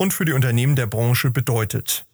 [0.00, 2.06] und für die Unternehmen der Branche bedeutet.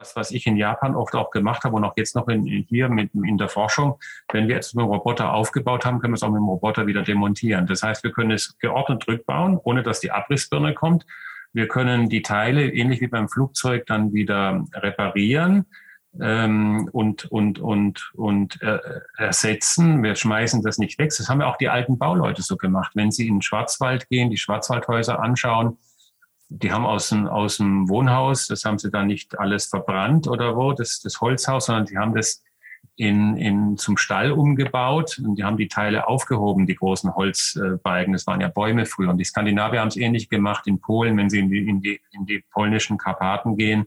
[0.00, 2.88] Das, was ich in Japan oft auch gemacht habe und auch jetzt noch in, hier
[2.88, 4.00] mit, in der Forschung,
[4.32, 7.02] wenn wir jetzt einen Roboter aufgebaut haben, können wir es auch mit dem Roboter wieder
[7.02, 7.68] demontieren.
[7.68, 11.06] Das heißt, wir können es geordnet rückbauen, ohne dass die Abrissbirne kommt.
[11.52, 15.66] Wir können die Teile, ähnlich wie beim Flugzeug, dann wieder reparieren
[16.20, 18.80] ähm, und, und, und, und äh,
[19.16, 20.02] ersetzen.
[20.02, 21.12] Wir schmeißen das nicht weg.
[21.16, 22.90] Das haben ja auch die alten Bauleute so gemacht.
[22.96, 25.78] Wenn sie in den Schwarzwald gehen, die Schwarzwaldhäuser anschauen,
[26.58, 30.56] die haben aus dem, aus dem Wohnhaus, das haben sie dann nicht alles verbrannt oder
[30.56, 32.42] wo, das, das Holzhaus, sondern die haben das
[32.96, 38.12] in, in, zum Stall umgebaut und die haben die Teile aufgehoben, die großen Holzbalken.
[38.12, 39.10] Das waren ja Bäume früher.
[39.10, 42.00] Und die Skandinavier haben es ähnlich gemacht in Polen, wenn sie in die, in die,
[42.10, 43.86] in die polnischen Karpaten gehen.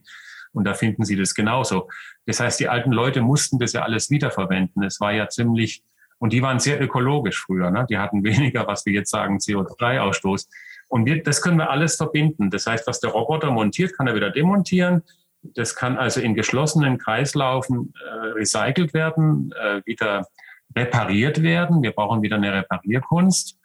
[0.53, 1.89] Und da finden sie das genauso.
[2.25, 4.83] Das heißt, die alten Leute mussten das ja alles wiederverwenden.
[4.83, 5.83] Es war ja ziemlich,
[6.17, 7.69] und die waren sehr ökologisch früher.
[7.69, 7.85] Ne?
[7.89, 10.47] Die hatten weniger, was wir jetzt sagen, CO2-Ausstoß.
[10.87, 12.49] Und wir, das können wir alles verbinden.
[12.49, 15.03] Das heißt, was der Roboter montiert, kann er wieder demontieren.
[15.41, 20.27] Das kann also in geschlossenen Kreislaufen äh, recycelt werden, äh, wieder
[20.75, 21.83] repariert werden.
[21.83, 23.57] Wir brauchen wieder eine Reparierkunst.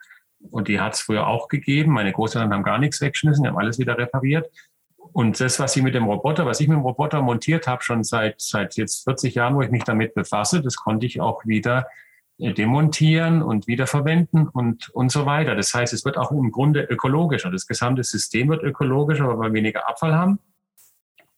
[0.50, 1.92] Und die hat es früher auch gegeben.
[1.92, 4.50] Meine Großeltern haben gar nichts weggeschmissen, haben alles wieder repariert.
[5.12, 8.04] Und das, was Sie mit dem Roboter, was ich mit dem Roboter montiert habe, schon
[8.04, 11.86] seit, seit jetzt 40 Jahren, wo ich mich damit befasse, das konnte ich auch wieder
[12.40, 15.54] demontieren und wiederverwenden und, und so weiter.
[15.54, 17.50] Das heißt, es wird auch im Grunde ökologischer.
[17.50, 20.38] Das gesamte System wird ökologischer, weil wir weniger Abfall haben.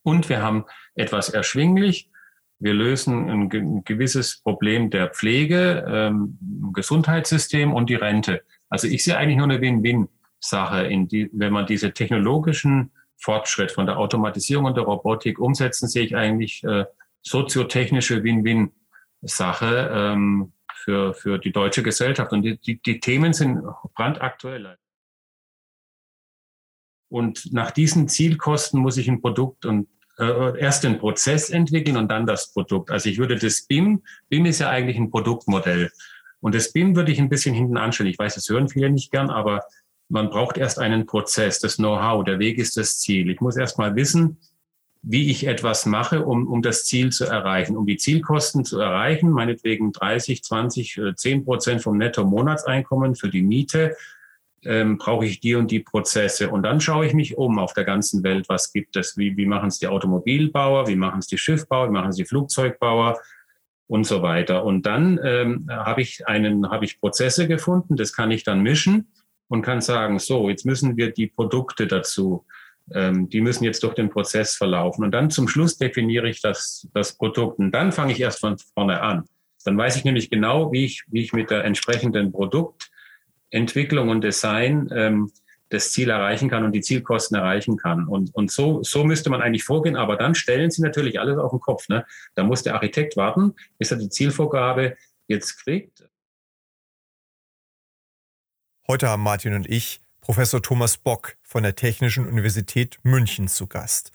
[0.03, 0.65] Und wir haben
[0.95, 2.11] etwas erschwinglich.
[2.59, 6.39] Wir lösen ein, gewisses Problem der Pflege, ähm,
[6.73, 8.43] Gesundheitssystem und die Rente.
[8.69, 10.89] Also ich sehe eigentlich nur eine Win-Win-Sache,
[11.33, 16.63] wenn man diese technologischen Fortschritt von der Automatisierung und der Robotik umsetzen, sehe ich eigentlich
[16.65, 16.85] äh,
[17.23, 19.91] soziotechnische Win-Win-Sache.
[19.93, 20.53] Ähm,
[20.83, 22.33] für, für die deutsche Gesellschaft.
[22.33, 23.63] Und die, die, die Themen sind
[23.95, 24.77] brandaktuell.
[27.09, 29.89] Und nach diesen Zielkosten muss ich ein Produkt und
[30.19, 32.91] äh, erst den Prozess entwickeln und dann das Produkt.
[32.91, 35.91] Also ich würde das BIM, BIM ist ja eigentlich ein Produktmodell.
[36.41, 38.11] Und das BIM würde ich ein bisschen hinten anstellen.
[38.11, 39.63] Ich weiß, das hören viele nicht gern, aber
[40.09, 42.25] man braucht erst einen Prozess, das Know-how.
[42.25, 43.31] Der Weg ist das Ziel.
[43.31, 44.39] Ich muss erst mal wissen,
[45.03, 47.77] wie ich etwas mache, um, um das Ziel zu erreichen.
[47.77, 53.97] Um die Zielkosten zu erreichen, meinetwegen 30, 20, 10 Prozent vom Netto-Monatseinkommen für die Miete,
[54.65, 56.51] ähm, brauche ich die und die Prozesse.
[56.51, 59.47] Und dann schaue ich mich um auf der ganzen Welt, was gibt es, wie, wie
[59.47, 63.19] machen es die Automobilbauer, wie machen es die Schiffbauer, wie machen es die Flugzeugbauer
[63.89, 64.65] und so weiter.
[64.65, 69.09] Und dann ähm, habe ich einen, habe ich Prozesse gefunden, das kann ich dann mischen
[69.49, 72.47] und kann sagen, so, jetzt müssen wir die Produkte dazu
[72.95, 75.05] ähm, die müssen jetzt durch den Prozess verlaufen.
[75.05, 77.59] Und dann zum Schluss definiere ich das, das Produkt.
[77.59, 79.25] Und dann fange ich erst von vorne an.
[79.65, 84.89] Dann weiß ich nämlich genau, wie ich, wie ich mit der entsprechenden Produktentwicklung und Design
[84.93, 85.31] ähm,
[85.73, 88.07] das Ziel erreichen kann und die Zielkosten erreichen kann.
[88.07, 89.97] Und, und so, so müsste man eigentlich vorgehen.
[89.97, 91.89] Aber dann stellen Sie natürlich alles auf den Kopf.
[91.89, 92.05] Ne?
[92.35, 94.97] Da muss der Architekt warten, bis er die Zielvorgabe
[95.29, 96.07] jetzt kriegt.
[98.87, 104.13] Heute haben Martin und ich Professor Thomas Bock von der Technischen Universität München zu Gast.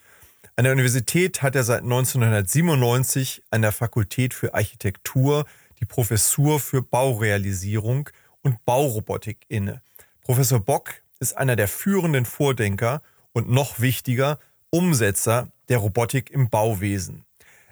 [0.56, 5.46] An der Universität hat er seit 1997 an der Fakultät für Architektur
[5.82, 8.10] die Professur für Baurealisierung
[8.42, 9.82] und Baurobotik inne.
[10.22, 13.02] Professor Bock ist einer der führenden Vordenker
[13.34, 14.40] und noch wichtiger
[14.70, 17.26] Umsetzer der Robotik im Bauwesen.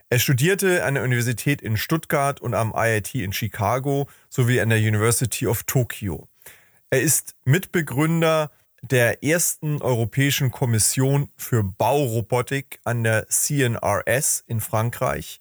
[0.09, 4.79] Er studierte an der Universität in Stuttgart und am IIT in Chicago sowie an der
[4.79, 6.27] University of Tokyo.
[6.91, 8.51] Er ist Mitbegründer
[8.83, 15.39] der ersten Europäischen Kommission für Baurobotik an der CNRS in Frankreich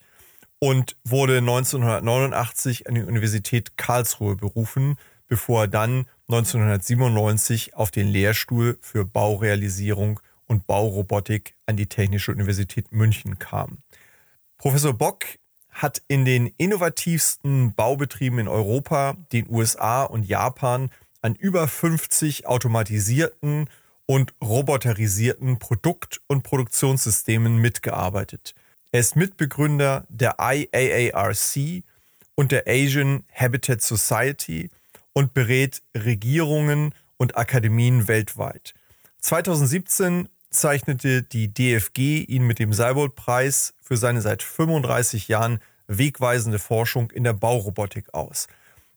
[0.57, 4.97] und wurde 1989 an die Universität Karlsruhe berufen,
[5.27, 12.91] bevor er dann 1997 auf den Lehrstuhl für Baurealisierung und Baurobotik an die Technische Universität
[12.91, 13.77] München kam.
[14.57, 15.25] Professor Bock
[15.69, 20.89] hat in den innovativsten Baubetrieben in Europa, den USA und Japan
[21.25, 23.67] an über 50 automatisierten
[24.05, 28.53] und roboterisierten Produkt- und Produktionssystemen mitgearbeitet.
[28.91, 31.83] Er ist Mitbegründer der IAARC
[32.35, 34.69] und der Asian Habitat Society
[35.13, 38.75] und berät Regierungen und Akademien weltweit.
[39.21, 45.57] 2017 zeichnete die DFG ihn mit dem Seibold-Preis für seine seit 35 Jahren
[45.87, 48.47] wegweisende Forschung in der Baurobotik aus.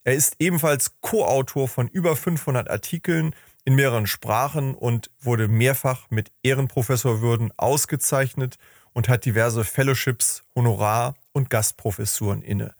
[0.08, 3.34] Er ist ebenfalls Co-Autor von über 500 Artikeln
[3.66, 8.56] in mehreren Sprachen und wurde mehrfach mit Ehrenprofessorwürden ausgezeichnet
[8.94, 12.74] und hat diverse Fellowships, Honorar- und Gastprofessuren inne.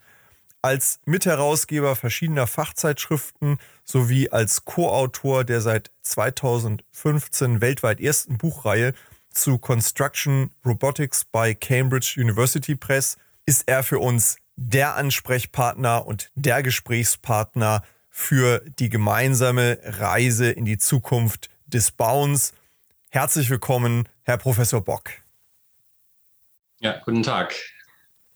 [0.62, 8.94] Als Mitherausgeber verschiedener Fachzeitschriften sowie als Co-Autor der seit 2015 weltweit ersten Buchreihe
[9.28, 16.64] zu Construction Robotics by Cambridge University Press ist er für uns der Ansprechpartner und der
[16.64, 22.52] Gesprächspartner für die gemeinsame Reise in die Zukunft des Bauens.
[23.08, 25.10] Herzlich willkommen, Herr Professor Bock.
[26.80, 27.54] Ja, guten Tag.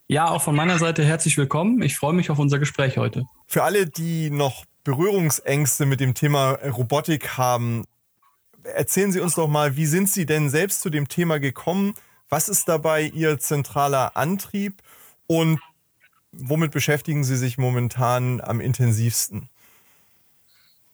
[0.07, 1.81] Ja, auch von meiner Seite herzlich willkommen.
[1.81, 3.25] Ich freue mich auf unser Gespräch heute.
[3.47, 7.83] Für alle, die noch Berührungsängste mit dem Thema Robotik haben,
[8.63, 11.95] erzählen Sie uns doch mal, wie sind Sie denn selbst zu dem Thema gekommen?
[12.29, 14.81] Was ist dabei Ihr zentraler Antrieb
[15.27, 15.59] und
[16.33, 19.49] womit beschäftigen Sie sich momentan am intensivsten?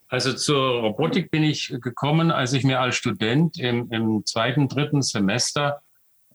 [0.10, 5.02] Also zur Robotik bin ich gekommen, als ich mir als Student im, im zweiten, dritten
[5.02, 5.82] Semester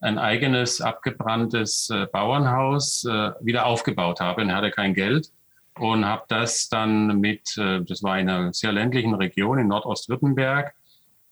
[0.00, 5.30] ein eigenes abgebranntes äh, Bauernhaus äh, wieder aufgebaut habe und hatte kein Geld
[5.78, 10.74] und habe das dann mit, äh, das war in einer sehr ländlichen Region in Nordostwürttemberg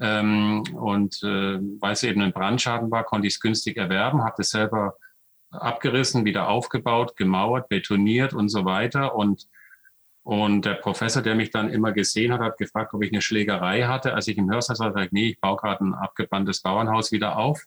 [0.01, 4.35] ähm, und äh, weil es eben ein Brandschaden war, konnte ich es günstig erwerben, habe
[4.39, 4.97] das selber
[5.53, 9.47] abgerissen, wieder aufgebaut, gemauert, betoniert und so weiter und
[10.25, 13.83] und der Professor, der mich dann immer gesehen hat, hat gefragt, ob ich eine Schlägerei
[13.83, 14.15] hatte.
[14.15, 17.65] Als ich im Hörsaal sagte, ich, nee, ich baue gerade ein abgebranntes Bauernhaus wieder auf.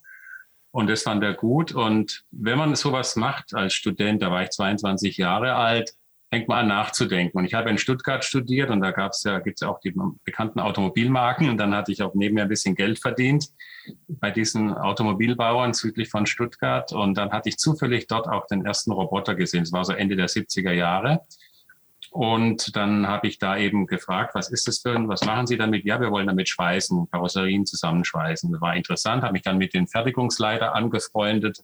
[0.71, 1.73] Und das fand er gut.
[1.73, 5.95] Und wenn man sowas macht als Student, da war ich 22 Jahre alt,
[6.35, 7.37] fängt man an nachzudenken.
[7.37, 9.93] Und ich habe in Stuttgart studiert und da gab's ja, gibt's ja auch die
[10.25, 11.49] bekannten Automobilmarken.
[11.49, 13.47] Und dann hatte ich auch nebenher ein bisschen Geld verdient
[14.09, 16.91] bei diesen Automobilbauern südlich von Stuttgart.
[16.91, 19.63] Und dann hatte ich zufällig dort auch den ersten Roboter gesehen.
[19.63, 21.21] Das war so Ende der 70er Jahre.
[22.11, 25.55] Und dann habe ich da eben gefragt, was ist das für ein, was machen Sie
[25.55, 25.85] damit?
[25.85, 28.51] Ja, wir wollen damit schweißen, Karosserien zusammenschweißen.
[28.51, 31.63] Das war interessant, habe mich dann mit den Fertigungsleiter angefreundet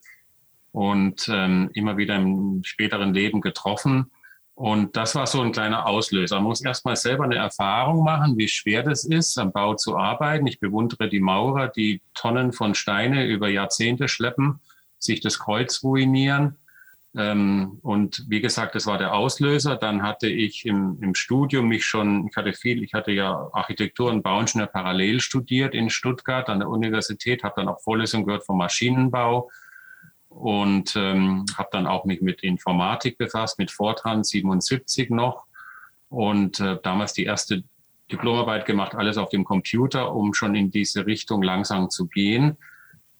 [0.71, 4.12] und ähm, immer wieder im späteren Leben getroffen.
[4.61, 6.35] Und das war so ein kleiner Auslöser.
[6.35, 10.45] Man muss erstmal selber eine Erfahrung machen, wie schwer das ist, am Bau zu arbeiten.
[10.45, 14.59] Ich bewundere die Maurer, die Tonnen von Steine über Jahrzehnte schleppen,
[14.99, 16.57] sich das Kreuz ruinieren
[17.15, 19.75] ähm, und wie gesagt, das war der Auslöser.
[19.75, 24.09] Dann hatte ich im, im Studium mich schon, ich hatte viel, ich hatte ja Architektur
[24.09, 28.57] und Bauingenieur parallel studiert in Stuttgart an der Universität, habe dann auch Vorlesungen gehört vom
[28.57, 29.49] Maschinenbau
[30.31, 35.45] und ähm, habe dann auch mich mit Informatik befasst, mit Fortran 77 noch
[36.10, 37.63] und äh, damals die erste
[38.12, 42.57] Diplomarbeit gemacht, alles auf dem Computer, um schon in diese Richtung langsam zu gehen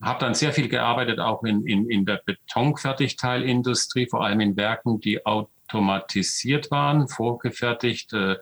[0.02, 5.00] habe dann sehr viel gearbeitet, auch in, in, in der Betonfertigteilindustrie, vor allem in Werken,
[5.00, 8.12] die automatisiert waren, vorgefertigt.
[8.14, 8.38] Äh,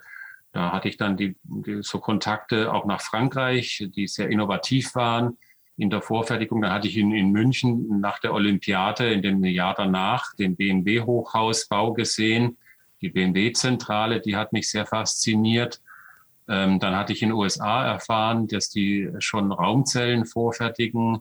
[0.51, 5.37] da hatte ich dann die, die, so Kontakte auch nach Frankreich, die sehr innovativ waren
[5.79, 6.61] in der Vorfertigung.
[6.61, 11.93] Da hatte ich in, in München nach der Olympiade in dem Jahr danach den BMW-Hochhausbau
[11.93, 12.57] gesehen.
[13.01, 15.81] Die BMW-Zentrale, die hat mich sehr fasziniert.
[16.49, 21.19] Ähm, dann hatte ich in den USA erfahren, dass die schon Raumzellen vorfertigen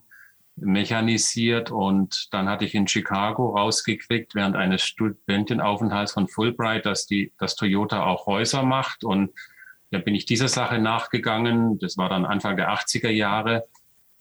[0.56, 7.32] mechanisiert und dann hatte ich in Chicago rausgekriegt während eines Studentenaufenthalts von Fulbright, dass die,
[7.38, 9.30] dass Toyota auch Häuser macht und
[9.92, 11.78] da bin ich dieser Sache nachgegangen.
[11.78, 13.68] Das war dann Anfang der 80er Jahre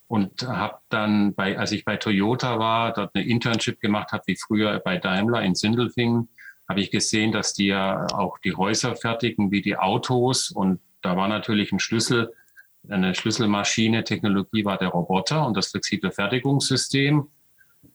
[0.08, 4.38] und habe dann bei, als ich bei Toyota war, dort eine Internship gemacht habe, wie
[4.38, 6.30] früher bei Daimler in Sindelfingen,
[6.68, 11.16] habe ich gesehen, dass die ja auch die Häuser fertigen wie die Autos und da
[11.16, 12.34] war natürlich ein Schlüssel
[12.90, 17.28] eine Schlüsselmaschine, Technologie war der Roboter und das flexible Fertigungssystem.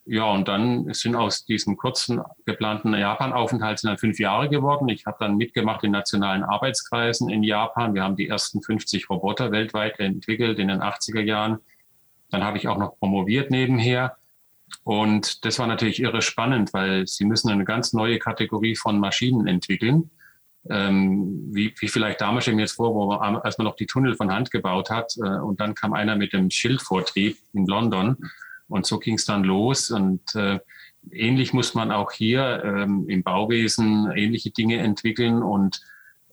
[0.05, 4.89] Ja, und dann sind aus diesem kurzen geplanten Japan-Aufenthalt sind dann fünf Jahre geworden.
[4.89, 7.95] Ich habe dann mitgemacht in nationalen Arbeitskreisen in Japan.
[7.95, 11.59] Wir haben die ersten 50 Roboter weltweit entwickelt in den 80er Jahren.
[12.33, 14.17] Dann habe ich auch noch promoviert nebenher.
[14.85, 19.47] Und das war natürlich irre spannend, weil sie müssen eine ganz neue Kategorie von Maschinen
[19.47, 20.11] entwickeln.
[20.69, 24.15] Ähm, wie, wie vielleicht damals mir jetzt vor, wo man, als man noch die Tunnel
[24.15, 28.17] von Hand gebaut hat äh, und dann kam einer mit dem Schildvortrieb in London.
[28.69, 29.91] Und so ging es dann los.
[29.91, 30.59] Und äh,
[31.11, 35.43] ähnlich muss man auch hier ähm, im Bauwesen ähnliche Dinge entwickeln.
[35.43, 35.83] Und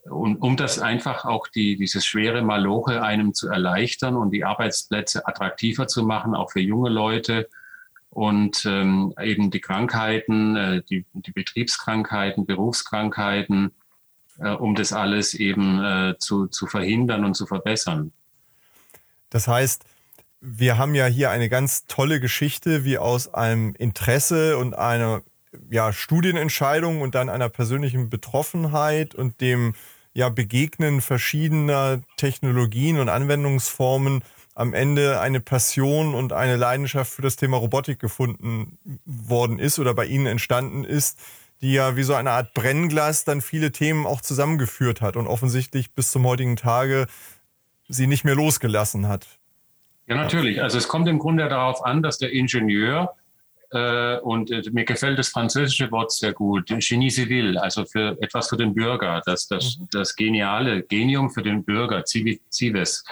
[0.09, 5.27] und um das einfach auch die, dieses schwere Maloche einem zu erleichtern und die Arbeitsplätze
[5.27, 7.47] attraktiver zu machen, auch für junge Leute
[8.09, 13.71] und ähm, eben die Krankheiten, äh, die, die Betriebskrankheiten, Berufskrankheiten,
[14.39, 18.11] äh, um das alles eben äh, zu, zu verhindern und zu verbessern.
[19.29, 19.83] Das heißt,
[20.41, 25.21] wir haben ja hier eine ganz tolle Geschichte, wie aus einem Interesse und einer
[25.69, 29.75] ja, Studienentscheidung und dann einer persönlichen Betroffenheit und dem
[30.13, 34.23] ja, Begegnen verschiedener Technologien und Anwendungsformen
[34.55, 39.93] am Ende eine Passion und eine Leidenschaft für das Thema Robotik gefunden worden ist oder
[39.93, 41.17] bei Ihnen entstanden ist,
[41.61, 45.93] die ja wie so eine Art Brennglas dann viele Themen auch zusammengeführt hat und offensichtlich
[45.93, 47.07] bis zum heutigen Tage
[47.87, 49.39] sie nicht mehr losgelassen hat.
[50.07, 50.61] Ja, natürlich.
[50.61, 53.15] Also es kommt im Grunde darauf an, dass der Ingenieur
[53.71, 58.57] und äh, mir gefällt das französische Wort sehr gut, Genie civil, also für etwas für
[58.57, 59.87] den Bürger, das, das, mhm.
[59.91, 63.03] das geniale Genium für den Bürger, Civis.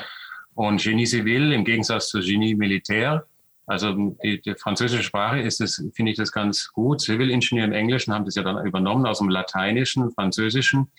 [0.56, 3.28] Und Genie civil im Gegensatz zu Genie militär,
[3.68, 7.02] also die, die französische Sprache ist es, finde ich das ganz gut.
[7.02, 10.90] Civil Engineer im Englischen haben das ja dann übernommen aus dem Lateinischen, Französischen.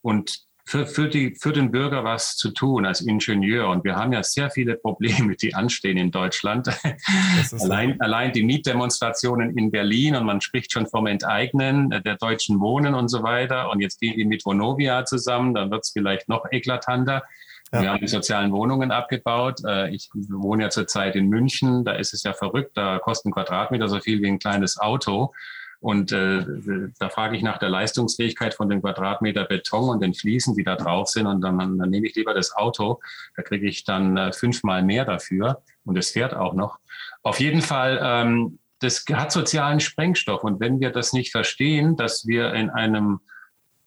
[0.00, 3.68] Und für, für, die, für den Bürger was zu tun als Ingenieur.
[3.68, 6.68] Und wir haben ja sehr viele Probleme, die anstehen in Deutschland.
[7.60, 12.94] allein, allein die Mietdemonstrationen in Berlin und man spricht schon vom Enteignen der deutschen Wohnen
[12.94, 13.70] und so weiter.
[13.70, 17.22] Und jetzt gehen die mit Vonovia zusammen, dann wird es vielleicht noch eklatanter.
[17.72, 17.82] Ja.
[17.82, 19.60] Wir haben die sozialen Wohnungen abgebaut.
[19.66, 21.84] Äh, ich wohne ja zurzeit in München.
[21.84, 22.76] Da ist es ja verrückt.
[22.76, 25.34] Da kosten Quadratmeter so viel wie ein kleines Auto.
[25.84, 26.46] Und äh,
[26.98, 30.76] da frage ich nach der Leistungsfähigkeit von den Quadratmeter Beton und den Fliesen, die da
[30.76, 31.26] drauf sind.
[31.26, 33.00] Und dann, dann nehme ich lieber das Auto.
[33.36, 35.60] Da kriege ich dann äh, fünfmal mehr dafür.
[35.84, 36.78] Und es fährt auch noch.
[37.22, 40.42] Auf jeden Fall, ähm, das hat sozialen Sprengstoff.
[40.42, 43.20] Und wenn wir das nicht verstehen, dass wir in einem,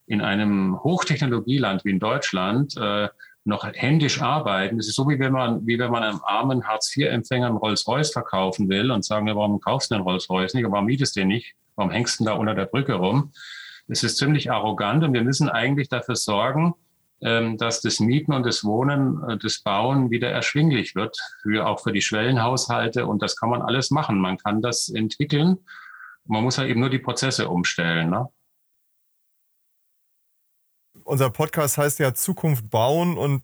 [0.06, 3.08] in einem Hochtechnologieland wie in Deutschland äh,
[3.44, 4.77] noch händisch arbeiten.
[4.77, 8.70] Das ist so, wie wenn man, wie wenn man einem armen Hartz-IV-Empfänger einen Rolls-Royce verkaufen
[8.70, 10.70] will und sagen, ja, warum kaufst du den Rolls-Royce nicht?
[10.70, 11.56] Warum mietest du den nicht?
[11.77, 13.31] Warum hängst du da unter der Brücke rum?
[13.88, 16.74] Das ist ziemlich arrogant und wir müssen eigentlich dafür sorgen,
[17.22, 21.81] ähm, dass das Mieten und das Wohnen, äh, das Bauen wieder erschwinglich wird, für, auch
[21.81, 23.05] für die Schwellenhaushalte.
[23.05, 24.19] Und das kann man alles machen.
[24.19, 25.60] Man kann das entwickeln.
[26.25, 28.10] Man muss halt eben nur die Prozesse umstellen.
[28.10, 28.27] Ne?
[31.03, 33.43] Unser Podcast heißt ja Zukunft bauen und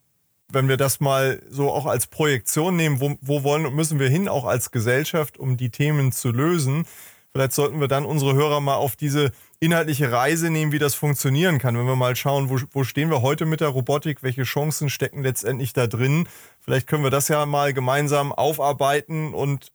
[0.49, 4.09] wenn wir das mal so auch als Projektion nehmen, wo, wo wollen und müssen wir
[4.09, 6.85] hin, auch als Gesellschaft, um die Themen zu lösen,
[7.33, 11.57] Vielleicht sollten wir dann unsere Hörer mal auf diese inhaltliche Reise nehmen, wie das funktionieren
[11.57, 11.75] kann.
[11.75, 15.23] Wenn wir mal schauen, wo, wo stehen wir heute mit der Robotik, welche Chancen stecken
[15.23, 16.27] letztendlich da drin.
[16.59, 19.71] Vielleicht können wir das ja mal gemeinsam aufarbeiten und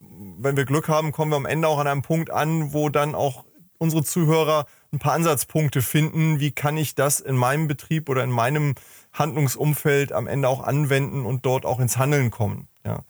[0.00, 3.14] wenn wir Glück haben, kommen wir am Ende auch an einem Punkt an, wo dann
[3.14, 3.44] auch
[3.76, 6.40] unsere Zuhörer ein paar Ansatzpunkte finden.
[6.40, 8.74] Wie kann ich das in meinem Betrieb oder in meinem
[9.12, 12.68] Handlungsumfeld am Ende auch anwenden und dort auch ins Handeln kommen?
[12.84, 13.00] Ja.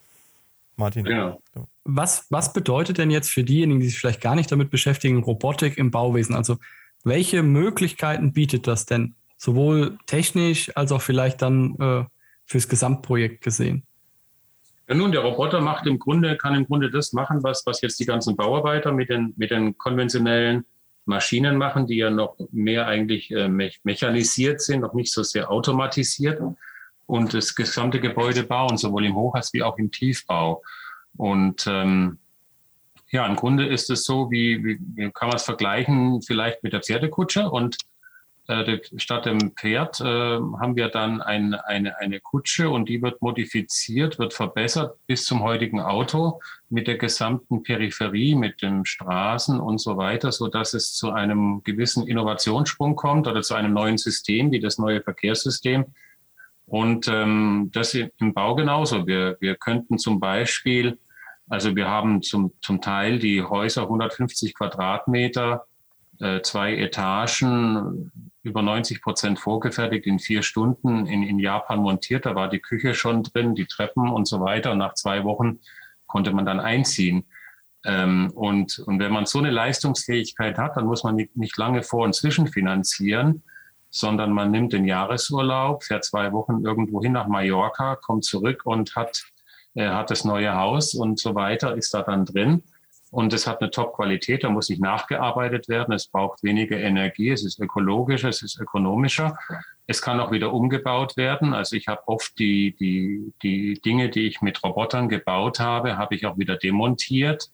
[0.76, 1.06] Martin.
[1.06, 1.38] Ja.
[1.84, 5.78] Was, was bedeutet denn jetzt für diejenigen, die sich vielleicht gar nicht damit beschäftigen, Robotik
[5.78, 6.34] im Bauwesen?
[6.34, 6.58] Also
[7.04, 9.14] welche Möglichkeiten bietet das denn?
[9.36, 12.04] Sowohl technisch als auch vielleicht dann äh,
[12.46, 13.84] fürs Gesamtprojekt gesehen?
[14.88, 17.98] Ja, nun, der Roboter macht im Grunde, kann im Grunde das machen, was, was jetzt
[18.00, 20.64] die ganzen Bauarbeiter mit den, mit den konventionellen
[21.06, 25.50] Maschinen machen, die ja noch mehr eigentlich äh, me mechanisiert sind, noch nicht so sehr
[25.50, 26.40] automatisiert
[27.06, 30.62] und das gesamte Gebäude bauen, sowohl im Hoch- als wie auch im Tiefbau.
[31.16, 32.18] Und ähm,
[33.10, 36.82] ja, im Grunde ist es so, wie, wie, kann man es vergleichen, vielleicht mit der
[36.82, 37.76] Pferdekutsche und
[38.46, 43.22] äh, statt dem Pferd äh, haben wir dann ein, eine, eine Kutsche und die wird
[43.22, 49.78] modifiziert, wird verbessert bis zum heutigen Auto mit der gesamten Peripherie, mit den Straßen und
[49.78, 54.50] so weiter, so dass es zu einem gewissen Innovationssprung kommt oder zu einem neuen System,
[54.50, 55.86] wie das neue Verkehrssystem,
[56.66, 59.06] und ähm, das im Bau genauso.
[59.06, 60.98] Wir, wir könnten zum Beispiel,
[61.48, 65.66] also wir haben zum, zum Teil die Häuser 150 Quadratmeter,
[66.20, 68.10] äh, zwei Etagen,
[68.42, 72.26] über 90 Prozent vorgefertigt in vier Stunden in, in Japan montiert.
[72.26, 74.72] Da war die Küche schon drin, die Treppen und so weiter.
[74.72, 75.60] Und nach zwei Wochen
[76.06, 77.24] konnte man dann einziehen.
[77.84, 81.82] Ähm, und, und wenn man so eine Leistungsfähigkeit hat, dann muss man nicht, nicht lange
[81.82, 83.42] vor und zwischen finanzieren
[83.94, 88.96] sondern man nimmt den Jahresurlaub, fährt zwei Wochen irgendwo hin nach Mallorca, kommt zurück und
[88.96, 89.22] hat,
[89.74, 92.64] äh, hat das neue Haus und so weiter, ist da dann drin.
[93.12, 97.44] Und es hat eine Top-Qualität, da muss nicht nachgearbeitet werden, es braucht weniger Energie, es
[97.44, 99.38] ist ökologischer, es ist ökonomischer.
[99.86, 101.54] Es kann auch wieder umgebaut werden.
[101.54, 106.16] Also ich habe oft die, die, die Dinge, die ich mit Robotern gebaut habe, habe
[106.16, 107.52] ich auch wieder demontiert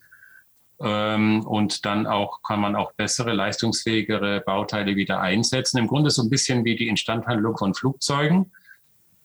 [0.80, 5.76] und dann auch kann man auch bessere, leistungsfähigere Bauteile wieder einsetzen.
[5.76, 8.50] Im Grunde so ein bisschen wie die Instandhandlung von Flugzeugen.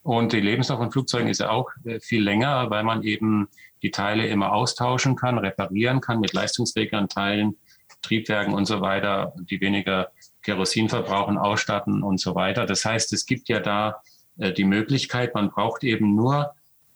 [0.04, 3.48] Und die Lebensdauer von Flugzeugen ist ja auch äh, viel länger, weil man eben
[3.82, 7.56] die Teile immer austauschen kann, reparieren kann mit leistungsfähigeren Teilen,
[8.02, 10.12] Triebwerken und so weiter, die weniger
[10.44, 12.66] Kerosin verbrauchen, ausstatten und so weiter.
[12.66, 14.02] Das heißt, es gibt ja da
[14.38, 16.54] äh, die Möglichkeit, man braucht eben nur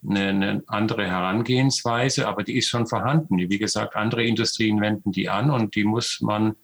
[0.08, 3.38] eine, eine andere Herangehensweise, aber die ist schon vorhanden.
[3.38, 6.56] Wie gesagt, andere Industrien wenden die an und die muss man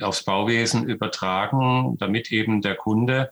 [0.00, 3.30] aufs Bauwesen übertragen, damit eben der Kunde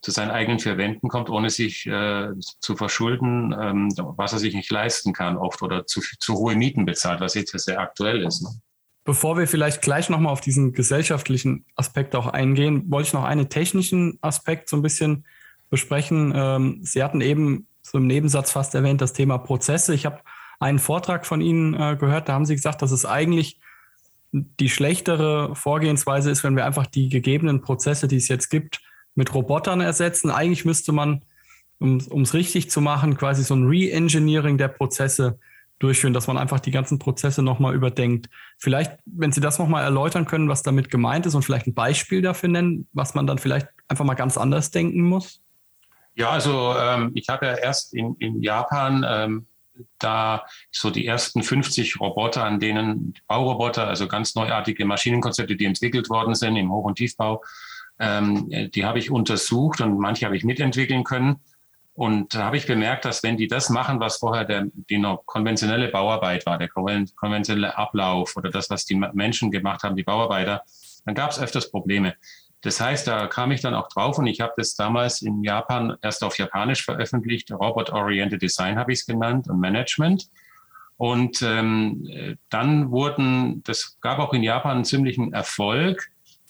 [0.00, 2.28] zu seinen eigenen vier Wänden kommt, ohne sich äh,
[2.60, 6.84] zu verschulden, ähm, was er sich nicht leisten kann oft oder zu, zu hohe Mieten
[6.84, 8.42] bezahlt, was jetzt sehr aktuell ist.
[8.42, 8.50] Ne?
[9.04, 13.48] Bevor wir vielleicht gleich nochmal auf diesen gesellschaftlichen Aspekt auch eingehen, wollte ich noch einen
[13.48, 15.24] technischen Aspekt so ein bisschen
[15.70, 16.32] besprechen.
[16.34, 19.94] Ähm, Sie hatten eben so im Nebensatz fast erwähnt das Thema Prozesse.
[19.94, 20.20] Ich habe
[20.58, 23.60] einen Vortrag von Ihnen äh, gehört, da haben Sie gesagt, dass es eigentlich
[24.32, 28.80] die schlechtere Vorgehensweise ist, wenn wir einfach die gegebenen Prozesse, die es jetzt gibt,
[29.14, 30.30] mit Robotern ersetzen.
[30.30, 31.24] Eigentlich müsste man,
[31.78, 35.38] um es richtig zu machen, quasi so ein Re-Engineering der Prozesse
[35.78, 38.28] durchführen, dass man einfach die ganzen Prozesse nochmal überdenkt.
[38.58, 42.22] Vielleicht, wenn Sie das nochmal erläutern können, was damit gemeint ist und vielleicht ein Beispiel
[42.22, 45.43] dafür nennen, was man dann vielleicht einfach mal ganz anders denken muss.
[46.14, 49.46] Ja, also ähm, ich habe ja erst in, in Japan ähm,
[49.98, 56.08] da so die ersten 50 Roboter, an denen Bauroboter, also ganz neuartige Maschinenkonzepte, die entwickelt
[56.10, 57.42] worden sind im Hoch- und Tiefbau,
[57.98, 61.40] ähm, die habe ich untersucht und manche habe ich mitentwickeln können.
[61.94, 65.24] Und da habe ich bemerkt, dass wenn die das machen, was vorher der, die noch
[65.26, 70.64] konventionelle Bauarbeit war, der konventionelle Ablauf oder das, was die Menschen gemacht haben, die Bauarbeiter,
[71.04, 72.14] dann gab es öfters Probleme.
[72.64, 75.98] Das heißt, da kam ich dann auch drauf und ich habe das damals in Japan
[76.00, 77.52] erst auf Japanisch veröffentlicht.
[77.52, 80.30] Robot-Oriented Design habe ich es genannt und Management.
[80.96, 86.08] Und ähm, dann wurden, das gab auch in Japan einen ziemlichen Erfolg.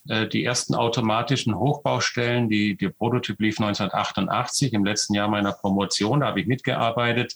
[0.09, 6.21] Äh, die ersten automatischen Hochbaustellen, die, der Prototyp lief 1988, im letzten Jahr meiner Promotion,
[6.21, 7.35] da habe ich mitgearbeitet,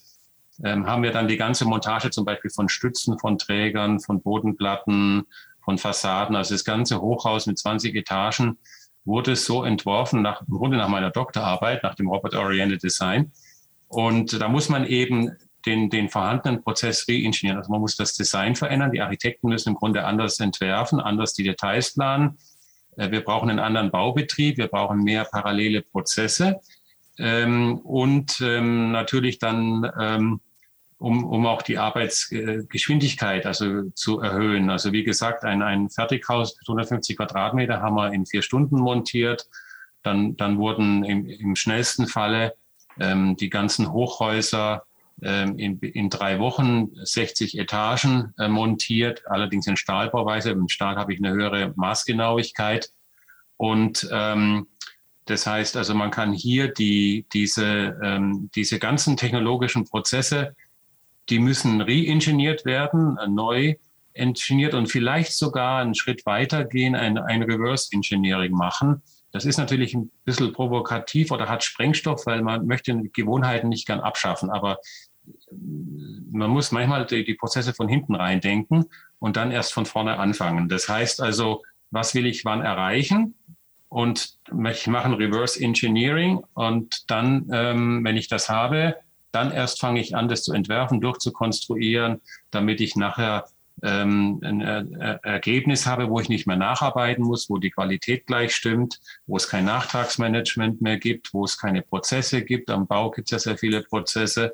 [0.63, 5.27] ähm, haben wir dann die ganze Montage zum Beispiel von Stützen, von Trägern, von Bodenplatten,
[5.69, 8.57] von Fassaden, also das ganze Hochhaus mit 20 Etagen,
[9.05, 13.33] wurde so entworfen, nach, im Grunde nach meiner Doktorarbeit, nach dem Robot-Oriented Design.
[13.87, 17.59] Und da muss man eben den, den vorhandenen Prozess reingenieren.
[17.59, 18.93] Also man muss das Design verändern.
[18.93, 22.39] Die Architekten müssen im Grunde anders entwerfen, anders die Details planen.
[22.97, 26.61] Äh, wir brauchen einen anderen Baubetrieb, wir brauchen mehr parallele Prozesse
[27.19, 30.41] ähm, und ähm, natürlich dann ähm,
[30.99, 34.69] um, um auch die Arbeitsgeschwindigkeit also zu erhöhen.
[34.69, 39.49] Also wie gesagt, ein, ein Fertighaus mit 150 Quadratmeter haben wir in vier Stunden montiert.
[40.03, 42.55] Dann, dann wurden im, im schnellsten Falle
[42.99, 44.85] ähm, die ganzen Hochhäuser
[45.23, 50.51] ähm, in, in drei Wochen 60 Etagen äh, montiert, allerdings in Stahlbauweise.
[50.51, 52.91] Im Stahl habe ich eine höhere Maßgenauigkeit.
[53.57, 54.67] Und ähm,
[55.27, 60.57] das heißt also, man kann hier die, diese, ähm, diese ganzen technologischen Prozesse
[61.31, 63.75] die müssen reingeniert werden, äh, neu
[64.15, 69.03] engineert und vielleicht sogar einen Schritt weiter gehen, ein, ein Reverse Engineering machen.
[69.31, 74.01] Das ist natürlich ein bisschen provokativ oder hat Sprengstoff, weil man möchte Gewohnheiten nicht gern
[74.01, 74.51] abschaffen.
[74.51, 74.79] Aber
[75.27, 75.55] äh,
[76.31, 78.87] man muss manchmal die, die Prozesse von hinten rein denken
[79.19, 80.69] und dann erst von vorne anfangen.
[80.69, 83.35] Das heißt also, was will ich wann erreichen?
[83.89, 84.37] Und
[84.71, 88.97] ich mache ein Reverse Engineering und dann, ähm, wenn ich das habe,
[89.33, 93.45] dann erst fange ich an, das zu entwerfen, durchzukonstruieren, damit ich nachher
[93.83, 98.55] ähm, ein äh, Ergebnis habe, wo ich nicht mehr nacharbeiten muss, wo die Qualität gleich
[98.55, 102.71] stimmt, wo es kein Nachtragsmanagement mehr gibt, wo es keine Prozesse gibt.
[102.71, 104.53] Am Bau gibt es ja sehr viele Prozesse.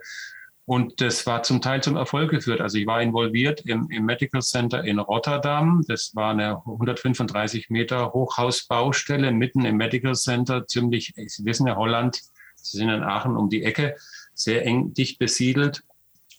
[0.66, 2.62] Und das war zum Teil zum Erfolg geführt.
[2.62, 5.84] Also ich war involviert im, im Medical Center in Rotterdam.
[5.86, 12.20] Das war eine 135 Meter Hochhausbaustelle mitten im Medical Center, ziemlich, Sie wissen ja, Holland,
[12.56, 13.96] Sie sind in Aachen um die Ecke
[14.34, 15.82] sehr eng dicht besiedelt.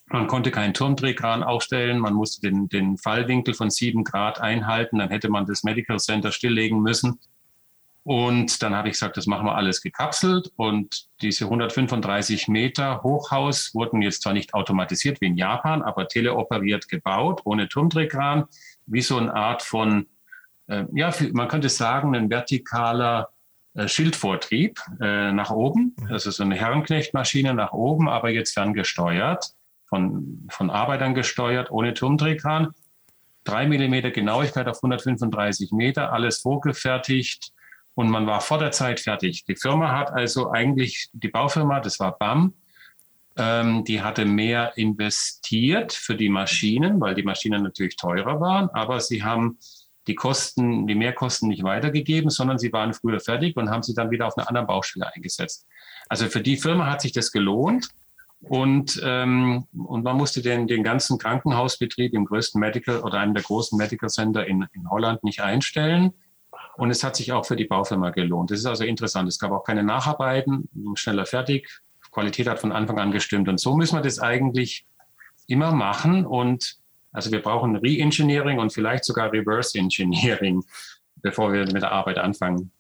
[0.08, 5.10] Man konnte keinen Turmdrehkran aufstellen, man musste den, den Fallwinkel von sieben Grad einhalten, dann
[5.10, 7.20] hätte man das Medical Center stilllegen müssen.
[8.06, 10.52] Und dann habe ich gesagt, das machen wir alles gekapselt.
[10.58, 16.88] Und diese 135 Meter Hochhaus wurden jetzt zwar nicht automatisiert wie in Japan, aber teleoperiert
[16.88, 18.46] gebaut, ohne Turmdrehkran,
[18.86, 20.06] wie so eine Art von,
[20.68, 23.30] äh, ja, man könnte sagen, ein vertikaler
[23.88, 25.96] Schildvortrieb äh, nach oben.
[26.10, 29.52] Das ist so eine Herrenknechtmaschine nach oben, aber jetzt ferngesteuert,
[29.88, 32.72] von, von Arbeitern gesteuert, ohne Turmdrehkran.
[33.44, 37.52] Drei Millimeter Genauigkeit auf 135 Meter, alles vorgefertigt
[37.96, 39.46] und man war vor der Zeit fertig.
[39.46, 42.54] Die Firma hat also eigentlich, die Baufirma, das war BAM,
[43.38, 49.00] ähm, die hatte mehr investiert für die Maschinen, weil die Maschinen natürlich teurer waren, aber
[49.00, 49.58] sie haben
[50.08, 54.12] die Kosten, die Mehrkosten nicht weitergegeben, sondern sie waren früher fertig und haben sie dann
[54.12, 55.68] wieder auf einer anderen Baustelle eingesetzt.
[56.10, 57.90] Also für die Firma hat sich das gelohnt.
[58.42, 63.42] Und, ähm, und man musste den, den ganzen Krankenhausbetrieb im größten Medical oder einem der
[63.42, 66.14] großen Medical Center in, in Holland nicht einstellen.
[66.78, 68.52] Und es hat sich auch für die Baufirma gelohnt.
[68.52, 69.28] Das ist also interessant.
[69.28, 71.68] Es gab auch keine Nacharbeiten, schneller fertig,
[72.12, 73.50] Qualität hat von Anfang an gestimmt.
[73.50, 74.86] Und so müssen wir das eigentlich
[75.48, 76.26] immer machen.
[76.26, 76.78] Und
[77.16, 80.64] also wir brauchen Re-Engineering und vielleicht sogar Reverse Engineering,
[81.22, 82.72] bevor wir mit der Arbeit anfangen.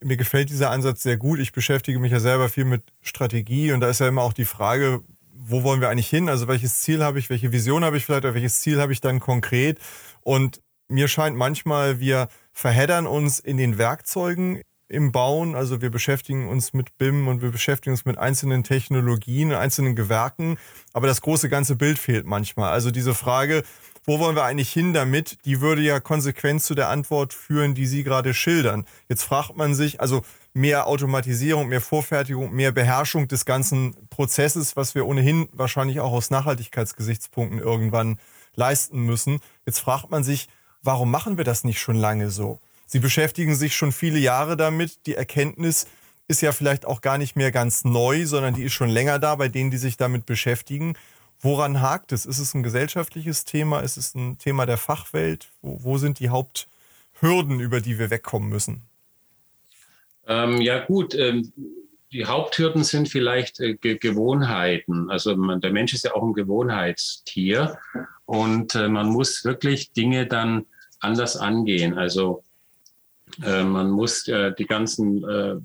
[0.00, 1.38] Mir gefällt dieser Ansatz sehr gut.
[1.38, 4.44] Ich beschäftige mich ja selber viel mit Strategie und da ist ja immer auch die
[4.44, 6.28] Frage, wo wollen wir eigentlich hin?
[6.28, 9.00] Also welches Ziel habe ich, welche Vision habe ich vielleicht oder welches Ziel habe ich
[9.00, 9.78] dann konkret?
[10.22, 14.62] Und mir scheint manchmal, wir verheddern uns in den Werkzeugen
[14.94, 15.54] im Bauen.
[15.54, 20.56] Also wir beschäftigen uns mit BIM und wir beschäftigen uns mit einzelnen Technologien, einzelnen Gewerken.
[20.92, 22.72] Aber das große ganze Bild fehlt manchmal.
[22.72, 23.62] Also diese Frage,
[24.06, 27.86] wo wollen wir eigentlich hin damit, die würde ja konsequent zu der Antwort führen, die
[27.86, 28.84] Sie gerade schildern.
[29.08, 34.94] Jetzt fragt man sich, also mehr Automatisierung, mehr Vorfertigung, mehr Beherrschung des ganzen Prozesses, was
[34.94, 38.18] wir ohnehin wahrscheinlich auch aus Nachhaltigkeitsgesichtspunkten irgendwann
[38.54, 39.40] leisten müssen.
[39.66, 40.48] Jetzt fragt man sich,
[40.82, 42.60] warum machen wir das nicht schon lange so?
[42.94, 45.04] Sie beschäftigen sich schon viele Jahre damit.
[45.08, 45.88] Die Erkenntnis
[46.28, 49.34] ist ja vielleicht auch gar nicht mehr ganz neu, sondern die ist schon länger da
[49.34, 50.96] bei denen, die sich damit beschäftigen.
[51.40, 52.24] Woran hakt es?
[52.24, 53.80] Ist es ein gesellschaftliches Thema?
[53.80, 55.48] Ist es ein Thema der Fachwelt?
[55.60, 58.82] Wo, wo sind die Haupthürden, über die wir wegkommen müssen?
[60.28, 61.52] Ähm, ja gut, ähm,
[62.12, 65.10] die Haupthürden sind vielleicht äh, Ge Gewohnheiten.
[65.10, 67.76] Also man, der Mensch ist ja auch ein Gewohnheitstier
[68.24, 70.66] und äh, man muss wirklich Dinge dann
[71.00, 71.98] anders angehen.
[71.98, 72.44] Also
[73.42, 75.56] äh, man muss äh, die ganzen äh,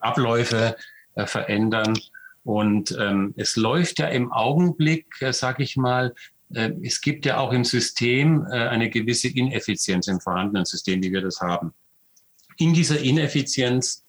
[0.00, 0.76] Abläufe
[1.14, 1.98] äh, verändern.
[2.44, 6.14] Und ähm, es läuft ja im Augenblick, äh, sage ich mal,
[6.54, 11.22] äh, es gibt ja auch im System eine gewisse Ineffizienz im vorhandenen System, wie wir
[11.22, 11.72] das haben.
[12.58, 14.04] In dieser Ineffizienz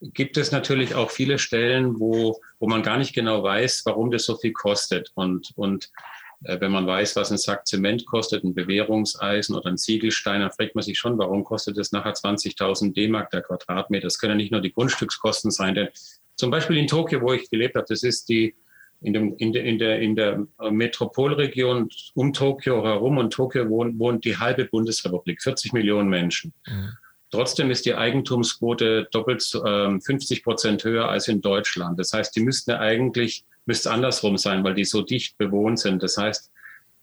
[0.00, 4.24] gibt es natürlich auch viele Stellen, wo, wo man gar nicht genau weiß, warum das
[4.24, 5.10] so viel kostet.
[5.14, 5.90] Und, und
[6.40, 10.74] wenn man weiß, was ein Sack Zement kostet, ein Bewährungseisen oder ein Ziegelstein, dann fragt
[10.74, 14.06] man sich schon, warum kostet das nachher 20.000 D-Mark der Quadratmeter?
[14.06, 15.88] Das können nicht nur die Grundstückskosten sein, denn
[16.34, 18.54] zum Beispiel in Tokio, wo ich gelebt habe, das ist die
[19.02, 23.98] in, dem, in, der, in, der, in der Metropolregion um Tokio herum und Tokio wohnt,
[23.98, 26.52] wohnt die halbe Bundesrepublik, 40 Millionen Menschen.
[26.66, 26.92] Mhm.
[27.30, 31.98] Trotzdem ist die Eigentumsquote doppelt äh, 50 Prozent höher als in Deutschland.
[31.98, 36.02] Das heißt, die müssten ja eigentlich müsste andersrum sein, weil die so dicht bewohnt sind.
[36.02, 36.50] Das heißt,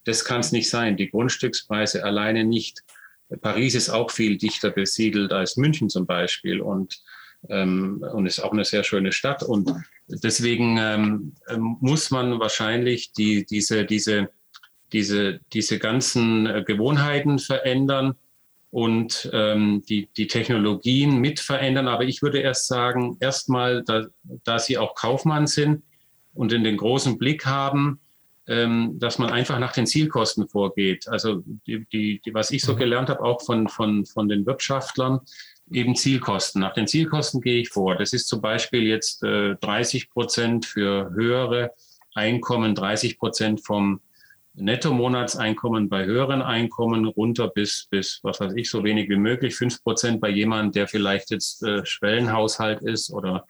[0.06, 0.98] das kann es nicht sein.
[0.98, 2.84] Die Grundstückspreise alleine nicht.
[3.42, 7.02] Paris ist auch viel dichter besiedelt als München zum Beispiel und,
[7.50, 9.44] ähm, und ist auch eine sehr schöne Stadt.
[9.44, 9.72] Und
[10.08, 11.34] deswegen ähm,
[11.80, 14.30] muss man wahrscheinlich die, diese, diese,
[14.92, 18.16] diese, diese ganzen äh, Gewohnheiten verändern
[18.72, 21.88] und ähm, die, die Technologien mit verändern.
[21.88, 24.08] Aber ich würde erst sagen, erstmal, da,
[24.44, 25.84] da Sie auch Kaufmann sind,
[26.34, 28.00] und in den großen Blick haben,
[28.48, 31.08] ähm, dass man einfach nach den Zielkosten vorgeht.
[31.08, 32.78] Also die, die, die, was ich so mhm.
[32.78, 35.22] gelernt habe, auch von, von, von den Wirtschaftlern,
[35.72, 36.62] eben Zielkosten.
[36.62, 37.96] Nach den Zielkosten gehe ich vor.
[37.96, 41.72] Das ist zum Beispiel jetzt äh, 30 Prozent für höhere
[42.16, 44.02] Einkommen, 30 Prozent vom
[44.56, 49.82] Netto-Monatseinkommen bei höheren Einkommen runter bis, bis, was weiß ich, so wenig wie möglich, fünf
[49.84, 53.48] Prozent bei jemandem, der vielleicht jetzt äh, Schwellenhaushalt ist oder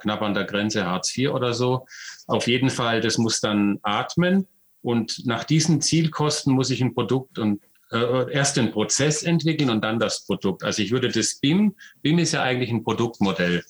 [0.00, 1.86] knapp an der Grenze Hartz IV oder so.
[2.26, 4.46] Auf jeden Fall, das muss dann atmen.
[4.82, 9.82] Und nach diesen Zielkosten muss ich ein Produkt und äh, erst den Prozess entwickeln und
[9.82, 10.62] dann das Produkt.
[10.62, 13.64] Also ich würde das BIM, BIM ist ja eigentlich ein Produktmodell.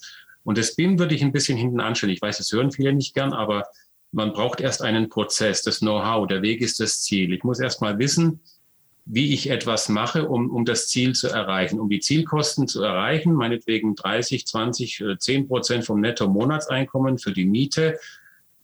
[0.45, 2.13] Und das BIM würde ich ein bisschen hinten anstellen.
[2.13, 3.65] Ich weiß, das hören viele nicht gern, aber
[4.13, 6.27] man braucht erst einen Prozess, das Know-how.
[6.27, 7.33] Der Weg ist das Ziel.
[7.33, 8.41] Ich muss erst mal wissen,
[9.11, 11.81] wie ich etwas mache, um, um das Ziel zu erreichen.
[11.81, 17.99] Um die Zielkosten zu erreichen, meinetwegen 30, 20, 10 Prozent vom Netto-Monatseinkommen für die Miete,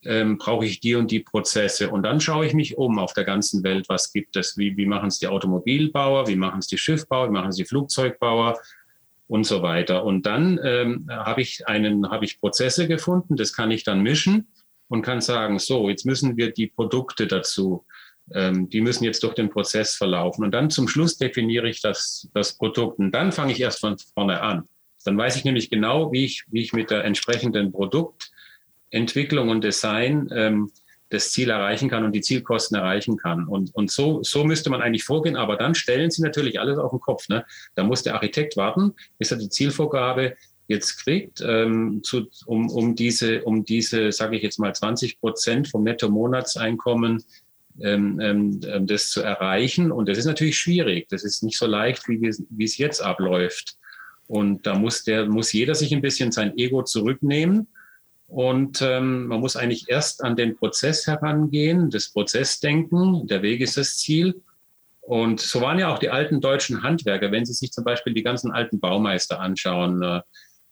[0.03, 1.89] ähm, brauche ich die und die Prozesse.
[1.89, 4.85] Und dann schaue ich mich um auf der ganzen Welt, was gibt es, wie, wie
[4.85, 8.59] machen es die Automobilbauer, wie machen es die Schiffbauer, wie machen es die Flugzeugbauer
[9.27, 10.05] und so weiter.
[10.05, 14.47] Und dann ähm, habe ich einen, habe ich Prozesse gefunden, das kann ich dann mischen
[14.89, 17.83] und kann sagen, so, jetzt müssen wir die Produkte dazu
[18.33, 20.43] ähm, die müssen jetzt durch den Prozess verlaufen.
[20.43, 22.99] Und dann zum Schluss definiere ich das, das Produkt.
[22.99, 24.67] Und dann fange ich erst von vorne an.
[25.03, 30.29] Dann weiß ich nämlich genau, wie ich, wie ich mit der entsprechenden Produktentwicklung und Design
[30.31, 30.71] ähm,
[31.09, 33.47] das Ziel erreichen kann und die Zielkosten erreichen kann.
[33.47, 35.35] Und, und so, so müsste man eigentlich vorgehen.
[35.35, 37.29] Aber dann stellen Sie natürlich alles auf den Kopf.
[37.29, 37.45] Ne?
[37.75, 40.35] Da muss der Architekt warten, bis er die Zielvorgabe
[40.67, 45.67] jetzt kriegt, ähm, zu, um, um diese, um diese, sage ich jetzt mal, 20 Prozent
[45.67, 47.23] vom Netto-Monatseinkommen
[47.77, 49.91] das zu erreichen.
[49.91, 51.07] Und das ist natürlich schwierig.
[51.09, 53.75] Das ist nicht so leicht, wie, wie es jetzt abläuft.
[54.27, 57.67] Und da muss der, muss jeder sich ein bisschen sein Ego zurücknehmen.
[58.27, 63.27] Und ähm, man muss eigentlich erst an den Prozess herangehen, das Prozessdenken.
[63.27, 64.41] Der Weg ist das Ziel.
[65.01, 68.23] Und so waren ja auch die alten deutschen Handwerker, wenn Sie sich zum Beispiel die
[68.23, 70.21] ganzen alten Baumeister anschauen, äh,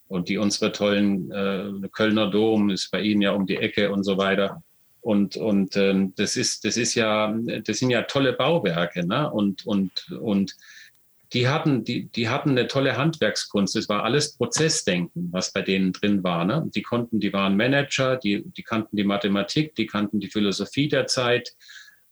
[0.08, 4.04] und die unsere tollen äh, Kölner Dom ist bei Ihnen ja um die Ecke und
[4.04, 4.64] so weiter.
[5.04, 7.36] Und, und ähm, das ist, das ist ja,
[7.66, 9.30] das sind ja tolle Bauwerke, ne?
[9.30, 10.56] Und, und, und
[11.34, 13.76] die hatten, die, die hatten eine tolle Handwerkskunst.
[13.76, 16.46] Es war alles Prozessdenken, was bei denen drin war.
[16.46, 16.70] Ne?
[16.74, 21.08] Die konnten, die waren Manager, die, die kannten die Mathematik, die kannten die Philosophie der
[21.08, 21.54] Zeit.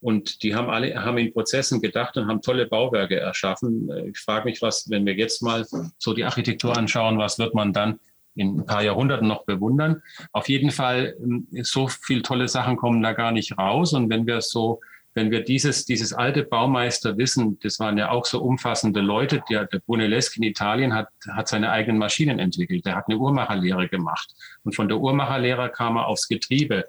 [0.00, 3.88] Und die haben alle, haben in Prozessen gedacht und haben tolle Bauwerke erschaffen.
[4.08, 5.64] Ich frage mich, was, wenn wir jetzt mal
[5.98, 8.00] so die Architektur anschauen, was wird man dann
[8.34, 10.02] in ein paar Jahrhunderten noch bewundern?
[10.32, 11.16] Auf jeden Fall,
[11.62, 13.92] so viele tolle Sachen kommen da gar nicht raus.
[13.92, 14.80] Und wenn wir so
[15.14, 19.80] wenn wir dieses, dieses alte Baumeisterwissen, das waren ja auch so umfassende Leute, der, der
[19.80, 22.86] Brunelleschi in Italien hat, hat seine eigenen Maschinen entwickelt.
[22.86, 24.34] Der hat eine Uhrmacherlehre gemacht.
[24.64, 26.86] Und von der Uhrmacherlehre kam er aufs Getriebe.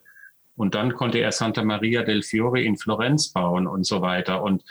[0.55, 4.41] Und dann konnte er Santa Maria del Fiore in Florenz bauen und so weiter.
[4.41, 4.63] Und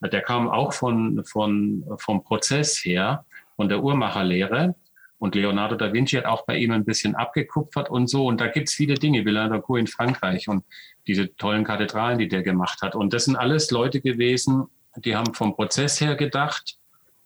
[0.00, 3.24] der kam auch von, von, vom Prozess her,
[3.56, 4.76] von der Uhrmacherlehre.
[5.20, 8.26] Und Leonardo da Vinci hat auch bei ihm ein bisschen abgekupfert und so.
[8.26, 10.64] Und da gibt's viele Dinge, Villa d'Acour in Frankreich und
[11.06, 12.94] diese tollen Kathedralen, die der gemacht hat.
[12.94, 14.64] Und das sind alles Leute gewesen,
[14.96, 16.78] die haben vom Prozess her gedacht.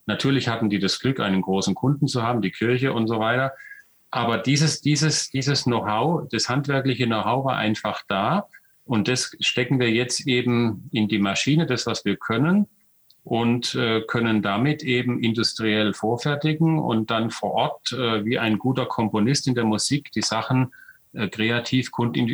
[0.06, 3.52] Natürlich hatten die das Glück, einen großen Kunden zu haben, die Kirche und so weiter.
[4.10, 8.48] Aber dieses, dieses, dieses Know-how, das handwerkliche Know-how war einfach da.
[8.84, 12.66] Und das stecken wir jetzt eben in die Maschine, das, was wir können
[13.24, 18.84] und äh, können damit eben industriell vorfertigen und dann vor Ort äh, wie ein guter
[18.84, 20.72] Komponist in der Musik die Sachen
[21.14, 21.90] äh, kreativ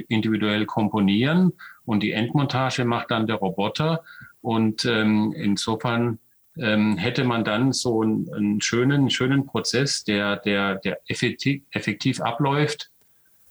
[0.09, 1.53] individuell komponieren.
[1.85, 4.03] Und die Endmontage macht dann der Roboter.
[4.41, 6.19] Und ähm, insofern
[6.59, 12.21] ähm, hätte man dann so einen, einen schönen schönen Prozess, der der der effektiv, effektiv
[12.21, 12.91] abläuft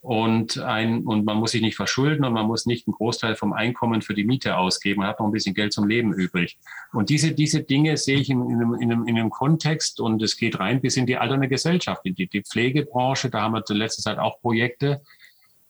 [0.01, 3.51] und, ein, und man muss sich nicht verschulden und man muss nicht einen Großteil vom
[3.51, 5.01] Einkommen für die Miete ausgeben.
[5.01, 6.57] Man hat noch ein bisschen Geld zum Leben übrig.
[6.93, 10.21] Und diese, diese Dinge sehe ich in, in, einem, in, einem, in einem Kontext und
[10.21, 13.29] es geht rein bis in die alternde Gesellschaft, in die, die Pflegebranche.
[13.29, 15.01] Da haben wir zur letzten Zeit auch Projekte,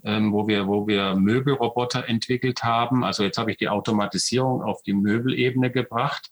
[0.03, 3.03] ähm, wo, wir, wo wir Möbelroboter entwickelt haben.
[3.03, 6.31] Also jetzt habe ich die Automatisierung auf die Möbelebene gebracht,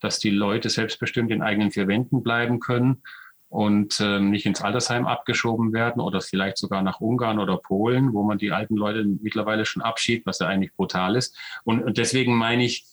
[0.00, 3.02] dass die Leute selbstbestimmt in eigenen vier Wänden bleiben können
[3.48, 8.22] und ähm, nicht ins Altersheim abgeschoben werden oder vielleicht sogar nach Ungarn oder Polen, wo
[8.22, 11.36] man die alten Leute mittlerweile schon abschiebt, was ja eigentlich brutal ist.
[11.64, 12.84] Und, und deswegen meine ich,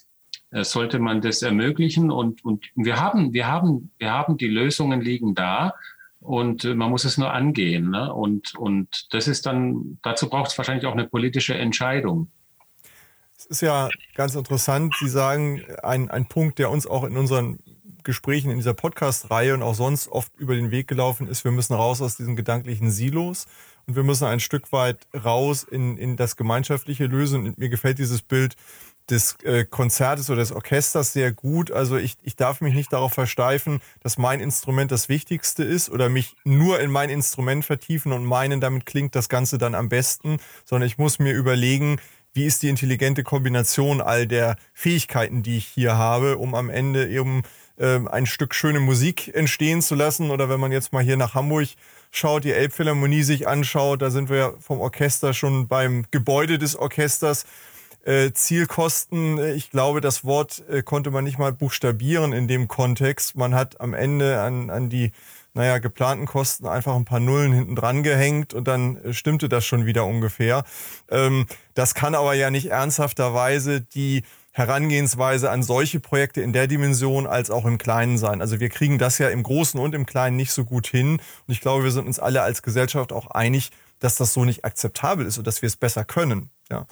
[0.51, 5.01] äh, sollte man das ermöglichen und, und wir haben, wir haben, wir haben die Lösungen
[5.01, 5.73] liegen da
[6.21, 7.89] und äh, man muss es nur angehen.
[7.89, 8.13] Ne?
[8.13, 12.31] Und, und das ist dann, dazu braucht es wahrscheinlich auch eine politische Entscheidung.
[13.37, 14.95] Es ist ja ganz interessant.
[14.99, 17.59] Sie sagen, ein, ein Punkt, der uns auch in unseren
[18.05, 21.73] Gesprächen in dieser Podcast-Reihe und auch sonst oft über den Weg gelaufen ist, wir müssen
[21.73, 23.45] raus aus diesen gedanklichen Silos
[23.87, 27.45] und wir müssen ein Stück weit raus in, in das gemeinschaftliche Lösen.
[27.45, 28.55] Und mir gefällt dieses Bild
[29.09, 31.71] des äh, Konzertes oder des Orchesters sehr gut.
[31.71, 36.09] Also ich, ich darf mich nicht darauf versteifen, dass mein Instrument das Wichtigste ist oder
[36.09, 40.37] mich nur in mein Instrument vertiefen und meinen, damit klingt das Ganze dann am besten,
[40.63, 41.97] sondern ich muss mir überlegen,
[42.33, 47.07] wie ist die intelligente Kombination all der Fähigkeiten, die ich hier habe, um am Ende
[47.07, 47.43] eben
[47.77, 50.31] ähm, ein Stück schöne Musik entstehen zu lassen.
[50.31, 51.69] Oder wenn man jetzt mal hier nach Hamburg
[52.11, 57.45] schaut, die Elbphilharmonie sich anschaut, da sind wir vom Orchester schon beim Gebäude des Orchesters.
[58.05, 62.67] Äh, Zielkosten, äh, ich glaube, das Wort äh, konnte man nicht mal buchstabieren in dem
[62.67, 63.35] Kontext.
[63.35, 65.11] Man hat am Ende an, an die
[65.55, 69.85] naja, geplanten Kosten einfach ein paar Nullen hinten dran gehängt und dann stimmte das schon
[69.85, 70.65] wieder ungefähr.
[71.09, 74.23] Ähm, das kann aber ja nicht ernsthafterweise die
[74.55, 78.39] Herangehensweise an solche Projekte in der Dimension als auch im Kleinen sein.
[78.39, 81.17] Also wir kriegen das ja im Großen und im Kleinen nicht so gut hin.
[81.17, 84.63] Und ich glaube, wir sind uns alle als Gesellschaft auch einig, dass das so nicht
[84.63, 86.51] akzeptabel ist und dass wir es besser können.
[86.71, 86.87] Ja.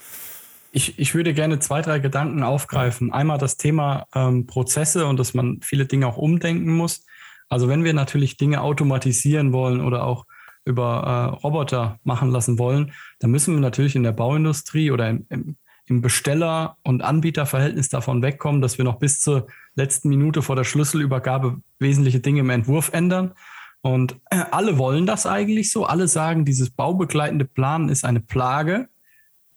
[0.73, 3.13] Ich, ich würde gerne zwei, drei Gedanken aufgreifen.
[3.13, 7.05] Einmal das Thema ähm, Prozesse und dass man viele Dinge auch umdenken muss.
[7.47, 10.25] Also wenn wir natürlich Dinge automatisieren wollen oder auch
[10.65, 15.25] über äh, Roboter machen lassen wollen, dann müssen wir natürlich in der Bauindustrie oder im,
[15.29, 20.55] im im Besteller- und Anbieterverhältnis davon wegkommen, dass wir noch bis zur letzten Minute vor
[20.55, 23.33] der Schlüsselübergabe wesentliche Dinge im Entwurf ändern.
[23.81, 25.85] Und äh, alle wollen das eigentlich so.
[25.85, 28.87] Alle sagen, dieses baubegleitende Planen ist eine Plage.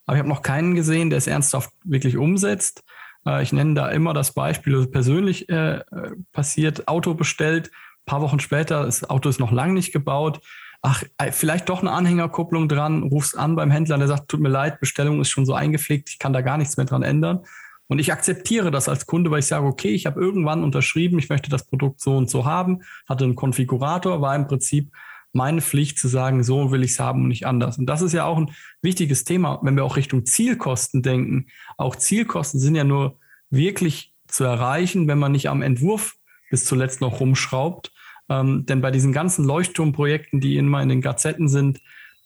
[0.04, 2.82] Aber ich habe noch keinen gesehen, der es ernsthaft wirklich umsetzt.
[3.24, 5.84] Äh, ich nenne da immer das Beispiel, das persönlich äh,
[6.32, 10.40] passiert, Auto bestellt, ein paar Wochen später, das Auto ist noch lang nicht gebaut
[10.86, 14.48] ach, äh, vielleicht doch eine Anhängerkupplung dran, rufst an beim Händler, der sagt, tut mir
[14.48, 17.40] leid, Bestellung ist schon so eingepflegt, ich kann da gar nichts mehr dran ändern.
[17.88, 21.28] Und ich akzeptiere das als Kunde, weil ich sage, okay, ich habe irgendwann unterschrieben, ich
[21.28, 24.92] möchte das Produkt so und so haben, hatte einen Konfigurator, war im Prinzip
[25.32, 27.78] meine Pflicht zu sagen, so will ich es haben und nicht anders.
[27.78, 31.46] Und das ist ja auch ein wichtiges Thema, wenn wir auch Richtung Zielkosten denken.
[31.76, 33.18] Auch Zielkosten sind ja nur
[33.50, 36.14] wirklich zu erreichen, wenn man nicht am Entwurf
[36.48, 37.92] bis zuletzt noch rumschraubt,
[38.28, 41.80] Ähm, denn bei diesen ganzen Leuchtturmprojekten, die immer in den Gazetten sind,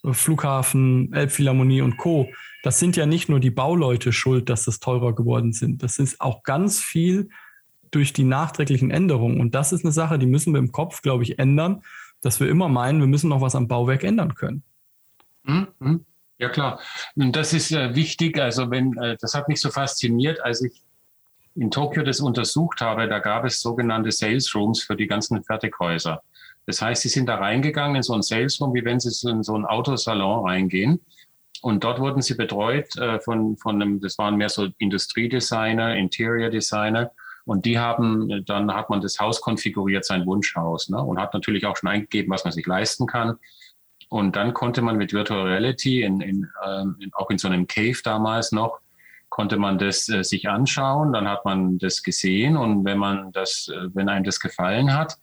[0.05, 2.29] äh, Flughafen, Elbphilharmonie und Co.,
[2.63, 5.83] das sind ja nicht nur die Bauleute schuld, dass das teurer geworden sind.
[5.83, 7.31] Das ist auch ganz viel
[7.91, 9.41] durch die nachträglichen Änderungen.
[9.41, 11.83] Und das ist eine Sache, die müssen wir im Kopf, glaube ich, ändern,
[12.21, 14.63] dass wir immer meinen, wir müssen noch was am Bauwerk ändern können.
[15.45, 16.05] Mhm.
[16.39, 16.81] Ja klar,
[17.17, 18.39] und das ist äh, wichtig.
[18.39, 20.83] Also wenn äh, das hat mich so fasziniert, als ich
[21.55, 26.23] in Tokio das untersucht habe, da gab es sogenannte Sales Rooms für die ganzen Fertighäuser.
[26.67, 29.43] Das heißt, sie sind da reingegangen in so ein Sales Room, wie wenn sie in
[29.43, 31.01] so ein Autosalon reingehen.
[31.63, 36.49] Und dort wurden sie betreut äh, von, von einem, das waren mehr so Industriedesigner, Interior
[36.49, 37.11] Designer.
[37.45, 41.03] Und die haben, dann hat man das Haus konfiguriert, sein Wunschhaus, ne?
[41.03, 43.39] und hat natürlich auch schon eingegeben, was man sich leisten kann.
[44.09, 47.99] Und dann konnte man mit Virtual Reality, in, in, ähm, auch in so einem Cave
[48.05, 48.81] damals noch,
[49.41, 53.73] konnte man das äh, sich anschauen, dann hat man das gesehen und wenn man das,
[53.75, 55.17] äh, wenn einem das gefallen hat,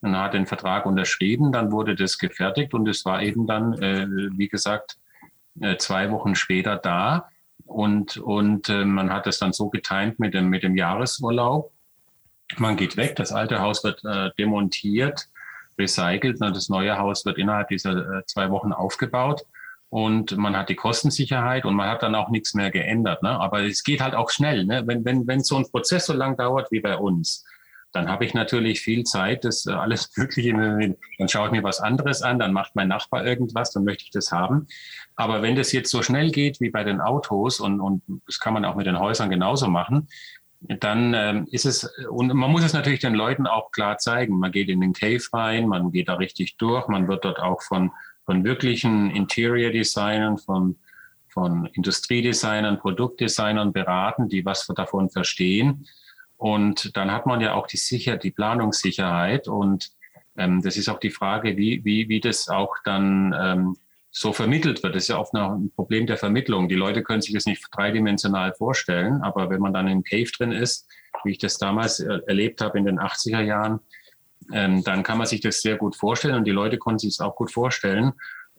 [0.00, 4.06] dann hat den Vertrag unterschrieben, dann wurde das gefertigt und es war eben dann, äh,
[4.36, 4.96] wie gesagt,
[5.60, 7.28] äh, zwei Wochen später da
[7.64, 11.72] und, und äh, man hat es dann so getimt mit dem, mit dem Jahresurlaub.
[12.58, 15.26] Man geht weg, das alte Haus wird äh, demontiert,
[15.76, 19.44] recycelt und das neue Haus wird innerhalb dieser zwei Wochen aufgebaut
[19.94, 23.22] und man hat die Kostensicherheit und man hat dann auch nichts mehr geändert.
[23.22, 23.30] Ne?
[23.30, 24.64] Aber es geht halt auch schnell.
[24.64, 24.82] Ne?
[24.86, 27.44] Wenn, wenn, wenn so ein Prozess so lang dauert wie bei uns,
[27.92, 31.78] dann habe ich natürlich viel Zeit, das äh, alles Mögliche, dann schaue ich mir was
[31.78, 34.66] anderes an, dann macht mein Nachbar irgendwas, dann möchte ich das haben.
[35.14, 38.52] Aber wenn das jetzt so schnell geht wie bei den Autos und, und das kann
[38.52, 40.08] man auch mit den Häusern genauso machen,
[40.58, 44.40] dann ähm, ist es, und man muss es natürlich den Leuten auch klar zeigen.
[44.40, 47.62] Man geht in den Cave rein, man geht da richtig durch, man wird dort auch
[47.62, 47.92] von
[48.24, 50.76] von wirklichen Interior Designern, von,
[51.28, 55.86] von Industriedesignern, Produktdesignern beraten, die was davon verstehen.
[56.36, 59.48] Und dann hat man ja auch die Sicher die Planungssicherheit.
[59.48, 59.90] Und
[60.36, 63.76] ähm, das ist auch die Frage, wie, wie, wie das auch dann ähm,
[64.10, 64.94] so vermittelt wird.
[64.94, 66.68] Das ist ja oft noch ein Problem der Vermittlung.
[66.68, 70.52] Die Leute können sich das nicht dreidimensional vorstellen, aber wenn man dann im Cave drin
[70.52, 70.88] ist,
[71.24, 73.80] wie ich das damals äh, erlebt habe in den 80er Jahren,
[74.52, 77.20] ähm, dann kann man sich das sehr gut vorstellen und die Leute konnten sich es
[77.20, 78.12] auch gut vorstellen.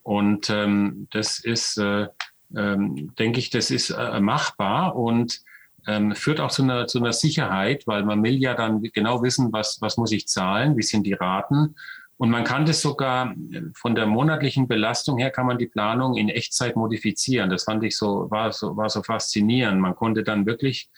[0.04, 2.08] Und ähm, das ist, äh,
[2.56, 5.42] ähm, denke ich, das ist äh, machbar und
[5.88, 9.52] ähm, führt auch zu einer, zu einer Sicherheit, weil man will ja dann genau wissen,
[9.52, 11.76] was, was muss ich zahlen, wie sind die Raten.
[12.18, 16.16] Und man kann das sogar äh, von der monatlichen Belastung her kann man die Planung
[16.16, 17.50] in Echtzeit modifizieren.
[17.50, 19.82] Das fand ich so, war so, war so faszinierend.
[19.82, 20.90] Man konnte dann wirklich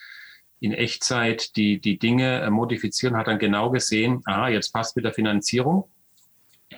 [0.60, 5.04] in Echtzeit die, die Dinge äh, modifizieren, hat dann genau gesehen, aha, jetzt passt mit
[5.04, 5.88] der Finanzierung.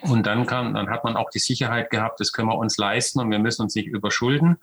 [0.03, 3.21] Und dann kann, dann hat man auch die Sicherheit gehabt, das können wir uns leisten
[3.21, 4.59] und wir müssen uns nicht überschulden.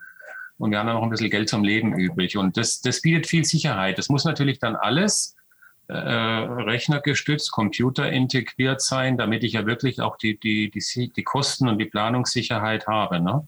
[0.58, 2.38] Und wir haben dann noch ein bisschen Geld zum Leben übrig.
[2.38, 3.98] Und das, das bietet viel Sicherheit.
[3.98, 5.36] Das muss natürlich dann alles
[5.88, 11.78] äh, rechnergestützt, computerintegriert sein, damit ich ja wirklich auch die, die, die, die Kosten und
[11.78, 13.20] die Planungssicherheit habe.
[13.20, 13.48] Ne?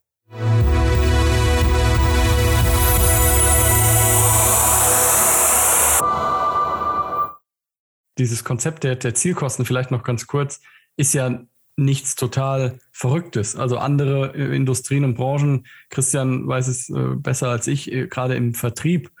[8.17, 10.61] Dieses Konzept der, der Zielkosten, vielleicht noch ganz kurz,
[10.95, 11.41] ist ja
[11.75, 13.55] nichts total Verrücktes.
[13.55, 18.35] Also andere äh, Industrien und Branchen, Christian weiß es äh, besser als ich, äh, gerade
[18.35, 19.11] im Vertrieb.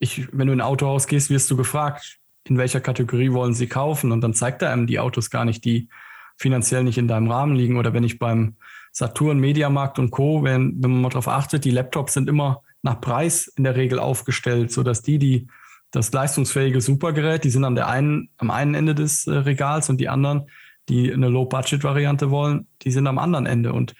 [0.00, 3.68] Ich, wenn du in ein Autohaus gehst, wirst du gefragt, in welcher Kategorie wollen sie
[3.68, 4.10] kaufen?
[4.10, 5.88] Und dann zeigt er einem die Autos gar nicht, die
[6.36, 7.76] finanziell nicht in deinem Rahmen liegen.
[7.76, 8.56] Oder wenn ich beim
[8.92, 13.00] Saturn, Mediamarkt und Co., wenn, wenn man mal darauf achtet, die Laptops sind immer nach
[13.00, 15.48] Preis in der Regel aufgestellt, sodass die, die
[15.90, 19.98] das leistungsfähige Supergerät, die sind an der einen, am einen Ende des äh, Regals und
[19.98, 20.48] die anderen,
[20.88, 23.72] die eine Low-Budget-Variante wollen, die sind am anderen Ende.
[23.72, 23.94] Und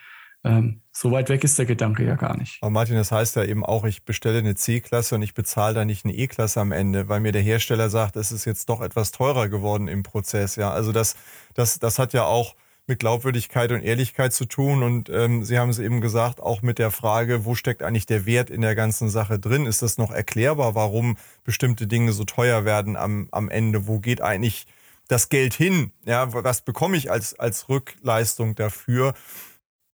[0.45, 2.59] ähm, so weit weg ist der Gedanke ja gar nicht.
[2.61, 5.85] Aber Martin, das heißt ja eben auch, ich bestelle eine C-Klasse und ich bezahle da
[5.85, 9.13] nicht eine E-Klasse am Ende, weil mir der Hersteller sagt, es ist jetzt doch etwas
[9.13, 10.57] teurer geworden im Prozess.
[10.57, 11.15] Ja, also das,
[11.55, 12.57] das, das hat ja auch
[12.87, 14.83] mit Glaubwürdigkeit und Ehrlichkeit zu tun.
[14.83, 18.27] Und ähm, Sie haben es eben gesagt, auch mit der Frage, wo steckt eigentlich der
[18.27, 19.67] Wert in der ganzen Sache drin?
[19.67, 23.87] Ist das noch erklärbar, warum bestimmte Dinge so teuer werden am, am Ende?
[23.87, 24.67] Wo geht eigentlich
[25.09, 25.93] das Geld hin?
[26.05, 29.15] Ja, was bekomme ich als, als Rückleistung dafür?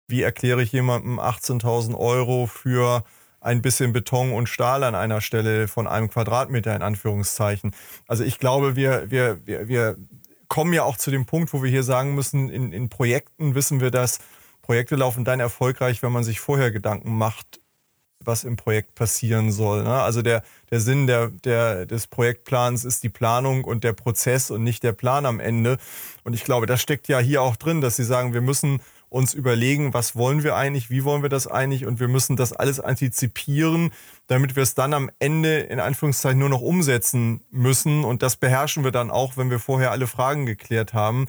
[0.06, 3.04] Wie erkläre ich jemandem 18.000 Euro für
[3.40, 7.74] ein bisschen Beton und Stahl an einer Stelle von einem Quadratmeter in Anführungszeichen?
[8.06, 9.96] Also ich glaube, wir, wir, wir, wir
[10.48, 13.80] kommen ja auch zu dem Punkt, wo wir hier sagen müssen, in, in Projekten wissen
[13.80, 14.18] wir dass
[14.62, 17.60] Projekte laufen dann erfolgreich, wenn man sich vorher Gedanken macht,
[18.20, 19.84] was im Projekt passieren soll.
[19.84, 20.02] Ne?
[20.02, 24.64] Also der, der Sinn der, der, des Projektplans ist die Planung und der Prozess und
[24.64, 25.76] nicht der Plan am Ende.
[26.22, 28.80] Und ich glaube, das steckt ja hier auch drin, dass Sie sagen, wir müssen
[29.14, 31.86] uns überlegen, was wollen wir eigentlich, wie wollen wir das eigentlich?
[31.86, 33.92] Und wir müssen das alles antizipieren,
[34.26, 38.04] damit wir es dann am Ende in Anführungszeichen nur noch umsetzen müssen.
[38.04, 41.26] Und das beherrschen wir dann auch, wenn wir vorher alle Fragen geklärt haben.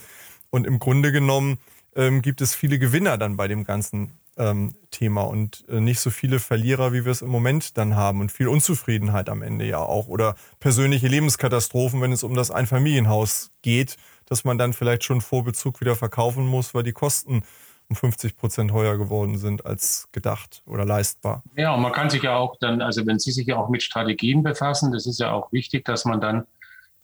[0.49, 1.59] Und im Grunde genommen
[1.95, 6.09] ähm, gibt es viele Gewinner dann bei dem ganzen ähm, Thema und äh, nicht so
[6.09, 8.19] viele Verlierer, wie wir es im Moment dann haben.
[8.19, 10.07] Und viel Unzufriedenheit am Ende ja auch.
[10.07, 15.43] Oder persönliche Lebenskatastrophen, wenn es um das Einfamilienhaus geht, dass man dann vielleicht schon vor
[15.43, 17.43] Bezug wieder verkaufen muss, weil die Kosten
[17.89, 21.43] um 50 Prozent höher geworden sind als gedacht oder leistbar.
[21.55, 23.83] Ja, und man kann sich ja auch dann, also wenn Sie sich ja auch mit
[23.83, 26.45] Strategien befassen, das ist ja auch wichtig, dass man dann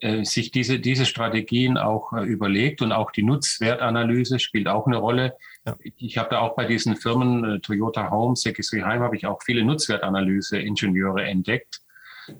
[0.01, 4.97] äh, sich diese, diese Strategien auch äh, überlegt und auch die Nutzwertanalyse spielt auch eine
[4.97, 5.37] Rolle.
[5.65, 5.75] Ja.
[5.97, 9.43] Ich habe da auch bei diesen Firmen äh, Toyota Home, Sekisri Heim, habe ich auch
[9.43, 11.81] viele Nutzwertanalyse-Ingenieure entdeckt,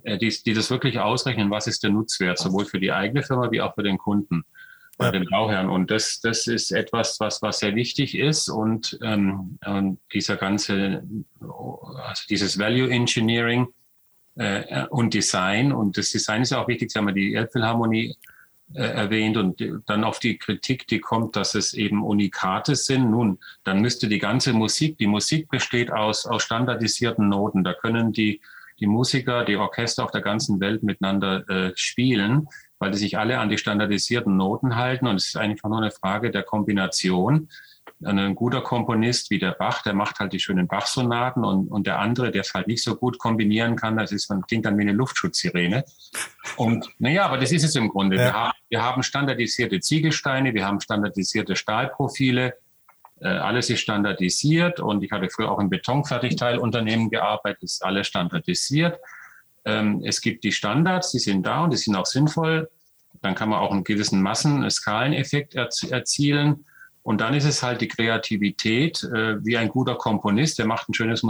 [0.04, 3.52] äh, die, die das wirklich ausrechnen, was ist der Nutzwert, sowohl für die eigene Firma
[3.52, 4.44] wie auch für den Kunden
[4.98, 5.12] bei ja.
[5.12, 5.70] den Bauherren.
[5.70, 8.50] Und das, das ist etwas, was, was sehr wichtig ist.
[8.50, 11.04] Und, ähm, und dieser ganze,
[11.40, 13.68] also dieses Value Engineering
[14.36, 15.72] äh, und Design.
[15.72, 16.92] Und das Design ist ja auch wichtig.
[16.92, 18.16] Sie haben ja die Elbphilharmonie
[18.74, 23.10] äh, erwähnt und dann auf die Kritik, die kommt, dass es eben Unikate sind.
[23.10, 27.64] Nun, dann müsste die ganze Musik, die Musik besteht aus, aus standardisierten Noten.
[27.64, 28.40] Da können die,
[28.80, 32.48] die Musiker, die Orchester auf der ganzen Welt miteinander äh, spielen
[32.82, 35.06] weil die sich alle an die standardisierten Noten halten.
[35.06, 37.48] Und es ist einfach nur eine Frage der Kombination.
[38.04, 42.00] Ein guter Komponist wie der Bach, der macht halt die schönen Bach-Sonaten und, und der
[42.00, 44.82] andere, der es halt nicht so gut kombinieren kann, das ist, man klingt dann wie
[44.82, 45.86] eine Luftschutzsirene.
[46.58, 48.16] Und naja, aber das ist es im Grunde.
[48.16, 48.24] Ja.
[48.24, 52.56] Wir, haben, wir haben standardisierte Ziegelsteine, wir haben standardisierte Stahlprofile,
[53.22, 58.98] äh, alles ist standardisiert und ich hatte früher auch im Betonfertigteilunternehmen gearbeitet, ist alles standardisiert.
[59.66, 62.70] Ähm, es gibt die Standards, die sind da und die sind auch sinnvoll.
[63.22, 66.66] Dann kann man auch einen gewissen Massen-Skaleneffekt erzielen.
[67.04, 70.94] Und dann ist es halt die Kreativität, äh, wie ein guter Komponist, der macht ein
[70.94, 71.24] schönes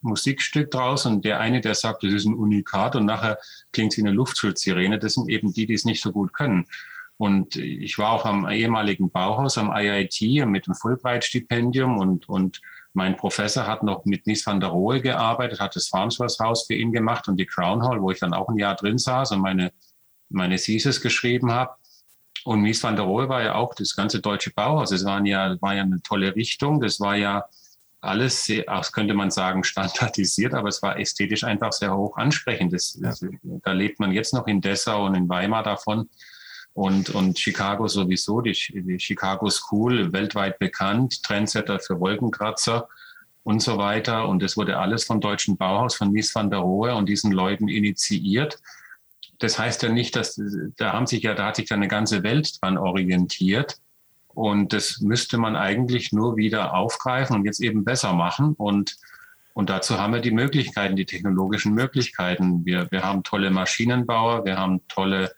[0.00, 3.38] Musikstück draus und der eine, der sagt, das ist ein Unikat und nachher
[3.72, 6.66] klingt es wie eine Luftschutzsirene, das sind eben die, die es nicht so gut können.
[7.18, 12.60] Und ich war auch am ehemaligen Bauhaus, am IIT mit dem Fulbright-Stipendium und, und
[12.96, 16.72] mein Professor hat noch mit Mies van der Rohe gearbeitet, hat das Farnsworth Haus für
[16.72, 19.40] ihn gemacht und die Crown Hall, wo ich dann auch ein Jahr drin saß und
[19.40, 19.70] meine,
[20.30, 21.74] meine Thesis geschrieben habe.
[22.44, 24.92] Und Mies van der Rohe war ja auch das ganze deutsche Bauhaus.
[24.92, 26.80] Es war ja, war ja eine tolle Richtung.
[26.80, 27.44] Das war ja
[28.00, 32.72] alles, sehr, das könnte man sagen, standardisiert, aber es war ästhetisch einfach sehr hoch ansprechend.
[32.72, 33.12] Das, ja.
[33.62, 36.08] da lebt man jetzt noch in Dessau und in Weimar davon
[36.76, 42.86] und, und Chicago sowieso, die, die Chicago School, weltweit bekannt, Trendsetter für Wolkenkratzer
[43.44, 44.28] und so weiter.
[44.28, 47.68] Und das wurde alles vom Deutschen Bauhaus, von Mies van der Rohe und diesen Leuten
[47.68, 48.60] initiiert.
[49.38, 50.38] Das heißt ja nicht, dass
[50.76, 53.78] da haben sich ja, da hat sich ja eine ganze Welt dran orientiert.
[54.28, 58.52] Und das müsste man eigentlich nur wieder aufgreifen und jetzt eben besser machen.
[58.52, 58.96] Und,
[59.54, 62.66] und dazu haben wir die Möglichkeiten, die technologischen Möglichkeiten.
[62.66, 65.32] Wir, wir haben tolle Maschinenbauer, wir haben tolle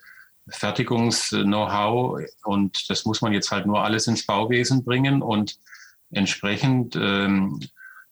[0.51, 5.57] Fertigungs-Know-how und das muss man jetzt halt nur alles ins Bauwesen bringen und
[6.11, 7.59] entsprechend, ähm,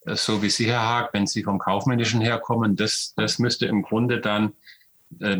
[0.05, 4.21] so wie Sie, Herr Haag, wenn Sie vom Kaufmännischen herkommen, das, das müsste im Grunde
[4.21, 4.53] dann,
[5.19, 5.38] äh,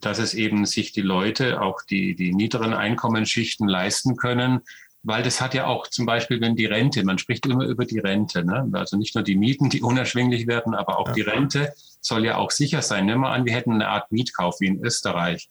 [0.00, 4.60] dass es eben sich die Leute, auch die, die niederen Einkommensschichten leisten können,
[5.02, 7.98] weil das hat ja auch zum Beispiel, wenn die Rente, man spricht immer über die
[7.98, 8.68] Rente, ne?
[8.72, 11.14] also nicht nur die Mieten, die unerschwinglich werden, aber auch ja.
[11.14, 13.06] die Rente soll ja auch sicher sein.
[13.06, 15.48] Nehmen wir an, wir hätten eine Art Mietkauf wie in Österreich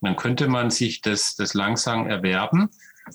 [0.00, 2.70] dann könnte man sich das, das langsam erwerben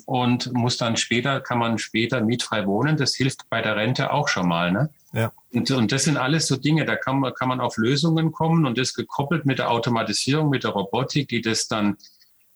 [0.05, 2.97] und muss dann später, kann man später mietfrei wohnen.
[2.97, 4.71] Das hilft bei der Rente auch schon mal.
[4.71, 4.89] Ne?
[5.13, 5.31] Ja.
[5.53, 8.65] Und, und das sind alles so Dinge, da kann man, kann man auf Lösungen kommen
[8.65, 11.97] und das gekoppelt mit der Automatisierung, mit der Robotik, die das dann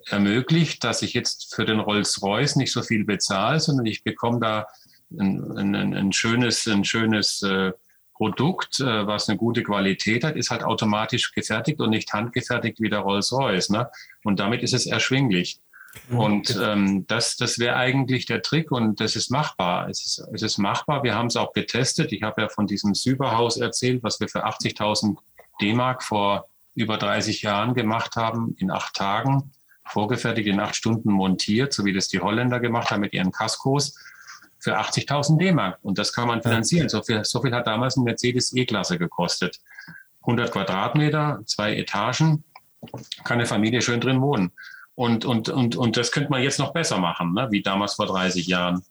[0.05, 4.67] ermöglicht, dass ich jetzt für den Rolls-Royce nicht so viel bezahle, sondern ich bekomme da
[5.11, 7.71] ein, ein, ein schönes, ein schönes äh,
[8.20, 12.89] Produkt, äh, was eine gute Qualität hat, ist halt automatisch gefertigt und nicht handgefertigt wie
[12.89, 13.70] der Rolls-Royce.
[13.70, 13.89] Ne?
[14.26, 15.61] Und damit ist es erschwinglich.
[16.09, 16.20] Mhm.
[16.20, 19.88] Und ähm, das, das wäre eigentlich der Trick und das ist machbar.
[19.88, 21.01] Es ist, es ist machbar.
[21.03, 22.11] Wir haben es auch getestet.
[22.11, 25.15] Ich habe ja von diesem Süberhaus erzählt, was wir für 80.000
[25.61, 29.51] D-Mark vor über 30 Jahren gemacht haben, in acht Tagen,
[29.86, 33.95] vorgefertigt, in acht Stunden montiert, so wie das die Holländer gemacht haben mit ihren Kaskos
[34.60, 35.80] für 80.000 D-Mark.
[35.82, 36.89] Und das kann man finanzieren.
[36.89, 39.60] So viel, so viel hat damals ein Mercedes E-Klasse gekostet.
[40.22, 42.43] 100 Quadratmeter, zwei Etagen,
[43.24, 44.51] kann eine Familie schön drin wohnen.
[44.95, 47.47] Und, und, und, und das könnte man jetzt noch besser machen, ne?
[47.51, 48.84] wie damals vor 30 Jahren.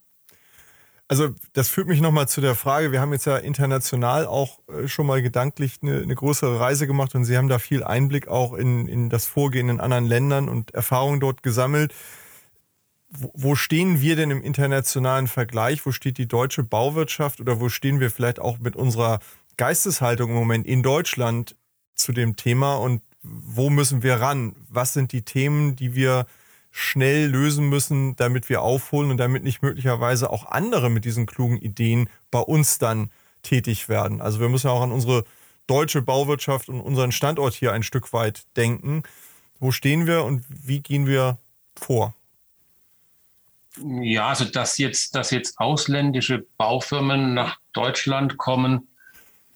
[1.07, 4.89] Also das führt mich nochmal zu der Frage, wir haben jetzt ja international auch äh,
[4.89, 8.53] schon mal gedanklich eine, eine, größere Reise gemacht und Sie haben da viel Einblick auch
[8.53, 11.95] in, in das Vorgehen in anderen Ländern und Erfahrungen dort gesammelt
[13.11, 15.85] wo stehen wir denn im internationalen Vergleich?
[15.87, 19.21] Wo steht die deutsche Bauwirtschaft oder wo stehen wir vielleicht auch mit unserer
[19.57, 21.57] Geisteshaltung im Moment in Deutschland
[21.95, 24.55] zu dem Thema und wo müssen wir ran?
[24.69, 26.27] Was sind die Themen, die wir
[26.71, 31.57] schnell lösen müssen, damit wir aufholen und damit nicht möglicherweise auch andere mit diesen klugen
[31.57, 33.11] Ideen bei uns dann
[33.43, 34.21] tätig werden?
[34.21, 35.25] Also wir müssen auch an unsere
[35.67, 39.03] deutsche Bauwirtschaft und unseren Standort hier ein Stück weit denken.
[39.59, 41.39] Wo stehen wir und wie gehen wir
[41.75, 42.15] vor?
[43.83, 48.89] Ja, also dass jetzt, dass jetzt ausländische Baufirmen nach Deutschland kommen,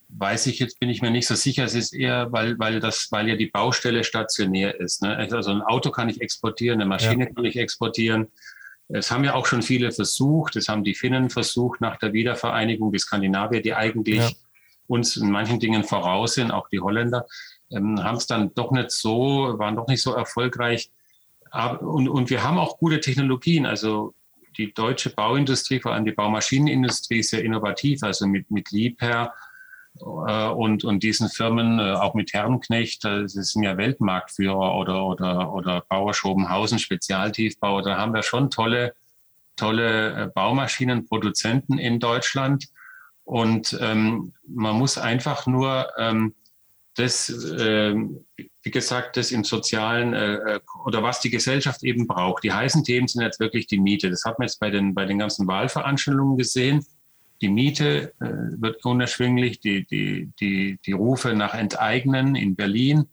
[0.09, 1.65] weiß ich jetzt, bin ich mir nicht so sicher.
[1.65, 5.03] Es ist eher, weil, weil das, weil ja die Baustelle stationär ist.
[5.03, 5.17] Ne?
[5.17, 7.31] Also ein Auto kann ich exportieren, eine Maschine ja.
[7.33, 8.29] kann ich exportieren.
[8.89, 10.57] Es haben ja auch schon viele versucht.
[10.57, 14.31] Es haben die Finnen versucht nach der Wiedervereinigung, die Skandinavier, die eigentlich ja.
[14.87, 17.27] uns in manchen Dingen voraus sind, auch die Holländer,
[17.71, 20.91] ähm, haben es dann doch nicht so, waren doch nicht so erfolgreich.
[21.53, 23.67] Und, und wir haben auch gute Technologien.
[23.67, 24.15] Also
[24.57, 28.03] die deutsche Bauindustrie, vor allem die Baumaschinenindustrie, ist sehr innovativ.
[28.03, 29.35] Also mit, mit Liebherr
[30.01, 35.05] äh, und, und diesen Firmen, äh, auch mit Herrenknecht, äh, das sind ja Weltmarktführer oder,
[35.07, 37.83] oder, oder Bauer Schobenhausen, Spezialtiefbau.
[37.83, 38.95] Da haben wir schon tolle,
[39.57, 42.67] tolle äh, Baumaschinenproduzenten in Deutschland.
[43.25, 46.35] Und ähm, man muss einfach nur ähm,
[46.95, 52.45] das, äh, wie gesagt, das im sozialen äh, äh, oder was die Gesellschaft eben braucht.
[52.45, 54.11] Die heißen Themen sind jetzt wirklich die Miete.
[54.11, 56.85] Das hat man jetzt bei den, bei den ganzen Wahlveranstaltungen gesehen.
[57.41, 58.27] Die Miete äh,
[58.61, 63.07] wird unerschwinglich, die, die, die, die Rufe nach Enteignen in Berlin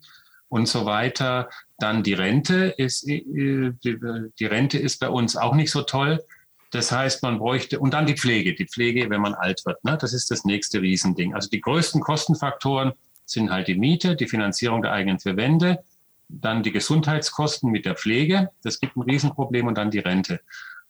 [0.48, 1.48] und so weiter.
[1.78, 3.98] Dann die Rente ist, äh, die,
[4.38, 6.22] die Rente ist bei uns auch nicht so toll.
[6.70, 9.82] Das heißt, man bräuchte, und dann die Pflege, die Pflege, wenn man alt wird.
[9.84, 9.96] Ne?
[9.98, 11.34] Das ist das nächste Riesending.
[11.34, 12.92] Also die größten Kostenfaktoren
[13.30, 15.84] sind halt die Miete, die Finanzierung der eigenen Verwände,
[16.28, 20.40] dann die Gesundheitskosten mit der Pflege, das gibt ein Riesenproblem und dann die Rente.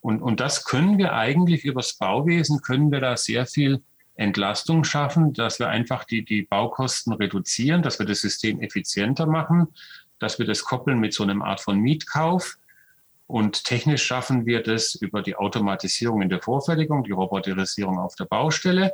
[0.01, 3.83] Und, und das können wir eigentlich übers Bauwesen, können wir da sehr viel
[4.15, 9.69] Entlastung schaffen, dass wir einfach die, die Baukosten reduzieren, dass wir das System effizienter machen,
[10.19, 12.59] dass wir das koppeln mit so einem Art von Mietkauf.
[13.27, 18.25] Und technisch schaffen wir das über die Automatisierung in der Vorfertigung, die Roboterisierung auf der
[18.25, 18.93] Baustelle.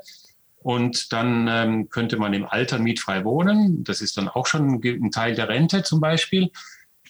[0.58, 3.84] Und dann ähm, könnte man im Alter mietfrei wohnen.
[3.84, 6.50] Das ist dann auch schon ein Teil der Rente zum Beispiel.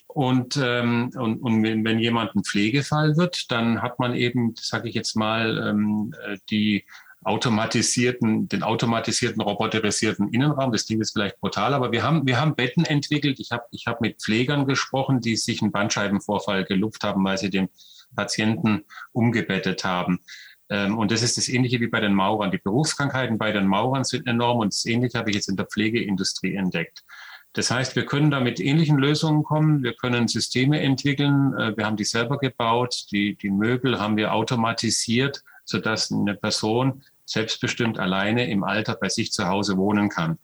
[0.08, 4.94] Und, ähm, und, und wenn, jemand ein Pflegefall wird, dann hat man eben, sage ich
[4.94, 6.86] jetzt mal, ähm, äh, die
[7.26, 10.70] automatisierten, den automatisierten, roboterisierten Innenraum.
[10.70, 13.40] Das Ding ist vielleicht brutal, aber wir haben, wir haben Betten entwickelt.
[13.40, 17.50] Ich habe ich hab mit Pflegern gesprochen, die sich einen Bandscheibenvorfall gelupft haben, weil sie
[17.50, 17.68] den
[18.14, 20.20] Patienten umgebettet haben.
[20.68, 22.50] Ähm, und das ist das Ähnliche wie bei den Maurern.
[22.50, 25.66] Die Berufskrankheiten bei den Maurern sind enorm und das Ähnliche habe ich jetzt in der
[25.66, 27.04] Pflegeindustrie entdeckt.
[27.52, 29.82] Das heißt, wir können da mit ähnlichen Lösungen kommen.
[29.82, 31.54] Wir können Systeme entwickeln.
[31.54, 33.06] Äh, wir haben die selber gebaut.
[33.12, 39.32] Die, die Möbel haben wir automatisiert, sodass eine Person selbstbestimmt alleine im Alter bei sich
[39.32, 40.38] zu Hause wohnen kann.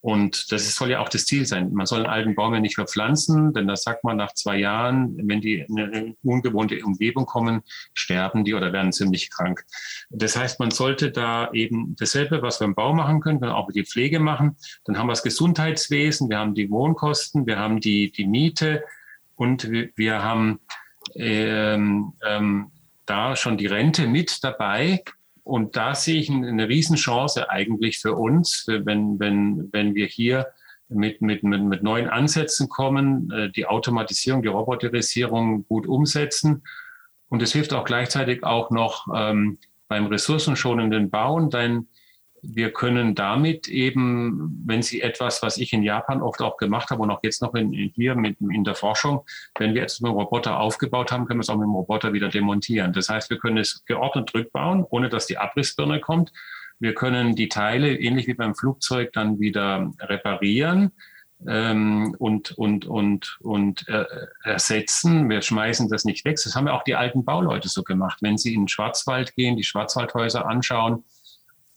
[0.00, 1.72] Und das soll ja auch das Ziel sein.
[1.72, 5.16] Man soll einen alten Baum ja nicht verpflanzen, denn das sagt man nach zwei Jahren,
[5.26, 7.62] wenn die in eine ungewohnte Umgebung kommen,
[7.94, 9.64] sterben die oder werden ziemlich krank.
[10.10, 13.70] Das heißt, man sollte da eben dasselbe, was wir im Bau machen können, können auch
[13.72, 14.56] die Pflege machen.
[14.84, 18.84] Dann haben wir das Gesundheitswesen, wir haben die Wohnkosten, wir haben die, die Miete
[19.34, 20.60] und wir, wir haben
[21.16, 22.70] ähm, ähm,
[23.04, 25.02] da schon die Rente mit dabei.
[25.48, 30.48] Und da sehe ich eine Riesenchance eigentlich für uns, wenn, wenn, wenn wir hier
[30.90, 36.64] mit, mit, mit, neuen Ansätzen kommen, äh, die Automatisierung, die Roboterisierung gut umsetzen.
[37.30, 39.56] Und es hilft auch gleichzeitig auch noch ähm,
[39.88, 41.88] beim ressourcenschonenden Bauen, denn
[42.42, 47.02] wir können damit eben, wenn Sie etwas, was ich in Japan oft auch gemacht habe
[47.02, 49.24] und auch jetzt noch in, hier mit, in der Forschung,
[49.58, 52.28] wenn wir jetzt einen Roboter aufgebaut haben, können wir es auch mit dem Roboter wieder
[52.28, 52.92] demontieren.
[52.92, 56.32] Das heißt, wir können es geordnet rückbauen, ohne dass die Abrissbirne kommt.
[56.80, 60.92] Wir können die Teile, ähnlich wie beim Flugzeug, dann wieder reparieren
[61.46, 64.04] ähm, und, und, und, und äh,
[64.44, 65.28] ersetzen.
[65.28, 66.38] Wir schmeißen das nicht weg.
[66.42, 68.18] Das haben ja auch die alten Bauleute so gemacht.
[68.20, 71.04] Wenn Sie in den Schwarzwald gehen, die Schwarzwaldhäuser anschauen,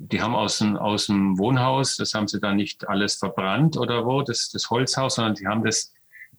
[0.07, 4.05] die haben aus dem, aus dem Wohnhaus, das haben sie dann nicht alles verbrannt oder
[4.05, 5.93] wo, das, das Holzhaus, sondern die haben das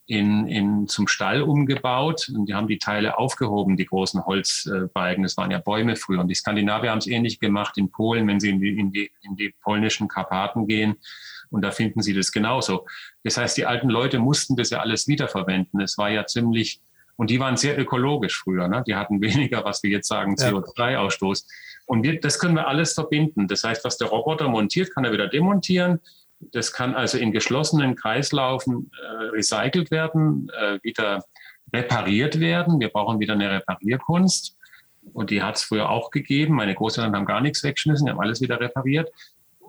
[0.07, 5.23] in, in, zum Stall umgebaut und die haben die Teile aufgehoben, die großen Holzbalken.
[5.23, 6.21] Das waren ja Bäume früher.
[6.21, 9.11] Und die Skandinavier haben es ähnlich gemacht in Polen, wenn sie in die, in die,
[9.23, 10.97] in die polnischen Karpaten gehen.
[11.51, 12.87] Und da finden sie das genauso.
[13.23, 15.81] Das heißt, die alten Leute mussten das ja alles wiederverwenden.
[15.81, 16.81] Es war ja ziemlich,
[17.17, 18.69] und die waren sehr ökologisch früher.
[18.69, 18.83] Ne?
[18.87, 21.47] Die hatten weniger, was wir jetzt sagen, CO2-Ausstoß.
[21.87, 23.49] Und wir, das können wir alles verbinden.
[23.49, 26.01] Das heißt, was der Roboter montiert, kann er wieder demontieren.
[26.41, 31.25] Das kann also in geschlossenen Kreislaufen äh, recycelt werden, äh, wieder
[31.73, 32.81] repariert werden.
[32.81, 34.57] Wir brauchen wieder eine Reparierkunst.
[35.13, 36.55] Und die hat es früher auch gegeben.
[36.55, 39.11] Meine Großeltern haben gar nichts weggeschmissen, die haben alles wieder repariert.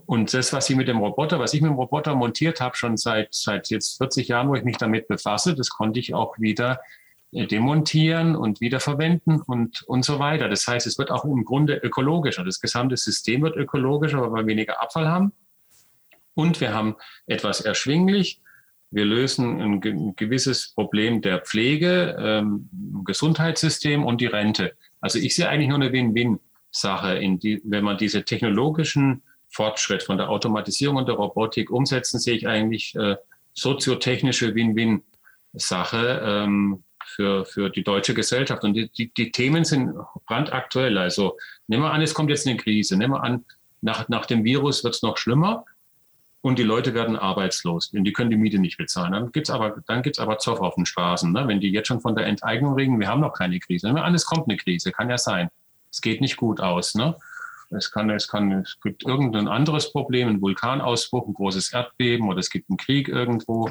[0.06, 2.98] Und das, was Sie mit dem Roboter, was ich mit dem Roboter montiert habe, schon
[2.98, 6.80] seit, seit jetzt 40 Jahren, wo ich mich damit befasse, das konnte ich auch wieder
[7.34, 10.50] demontieren und wiederverwenden und, und so weiter.
[10.50, 12.44] Das heißt, es wird auch im Grunde ökologischer.
[12.44, 15.34] Das gesamte System wird ökologischer, weil wir weniger Abfall haben.
[16.36, 18.42] Und wir haben etwas erschwinglich.
[18.92, 22.70] Wir lösen ein, gewisses Problem der Pflege, ähm,
[23.06, 24.74] Gesundheitssystem und die Rente.
[25.02, 30.98] Also ich sehe eigentlich nur eine Win-Win-Sache, wenn man diese technologischen Fortschritt von der Automatisierung
[30.98, 33.16] und der Robotik umsetzen, sehe ich eigentlich äh,
[33.54, 36.84] soziotechnische Win-Win-Sache ähm,
[37.16, 38.64] für, für die deutsche Gesellschaft.
[38.64, 39.94] Und die, die, die Themen sind
[40.28, 40.98] brandaktuell.
[40.98, 41.38] Also
[41.68, 42.98] nehmen wir an, es kommt jetzt eine Krise.
[42.98, 43.46] Nehmen wir an,
[43.82, 45.66] nach, nach dem Virus wird es noch schlimmer
[46.42, 49.14] und die Leute werden arbeitslos und die können die Miete nicht bezahlen.
[49.14, 51.32] Dann gibt's aber, aber Zoff auf den Straßen.
[51.32, 51.48] Ne?
[51.48, 53.88] Wenn die jetzt schon von der Enteignung reden, wir haben noch keine Krise.
[53.88, 55.50] Nehmen wir an, es kommt eine Krise, kann ja sein.
[55.90, 56.96] Es geht nicht gut aus.
[56.96, 57.16] Ne?
[57.70, 62.40] Es kann, es kann, es gibt irgendein anderes Problem, ein Vulkanausbruch, ein großes Erdbeben oder
[62.40, 63.70] es gibt einen Krieg irgendwo.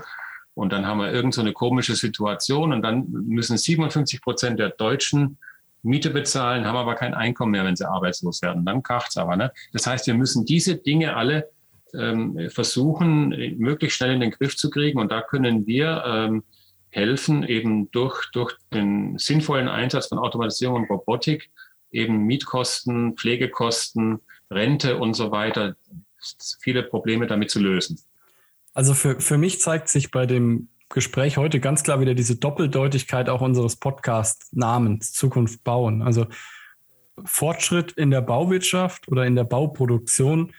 [0.55, 5.39] Und dann haben wir irgendeine so komische Situation und dann müssen 57 Prozent der Deutschen
[5.83, 8.65] Miete bezahlen, haben aber kein Einkommen mehr, wenn sie arbeitslos werden.
[8.65, 9.37] Dann kracht's aber.
[9.37, 9.53] Ne?
[9.73, 11.51] Das heißt, wir müssen diese Dinge alle
[11.95, 15.01] ähm, versuchen, möglichst schnell in den Griff zu kriegen.
[15.01, 16.45] Und da können wir ähm,
[16.91, 21.51] helfen, eben durch, durch den sinnvollen Einsatz von Automatisierung und Robotik,
[21.91, 25.75] eben Mietkosten, Pflegekosten, Rente und so weiter,
[26.61, 27.99] viele Probleme damit zu lösen.
[28.75, 33.29] Also für, für mich zeigt sich bei dem Gespräch heute ganz klar wieder diese Doppeldeutigkeit
[33.29, 36.03] auch unseres Podcast-Namens Zukunft bauen.
[36.03, 36.27] Also
[37.25, 40.53] Fortschritt in der Bauwirtschaft oder in der Bauproduktion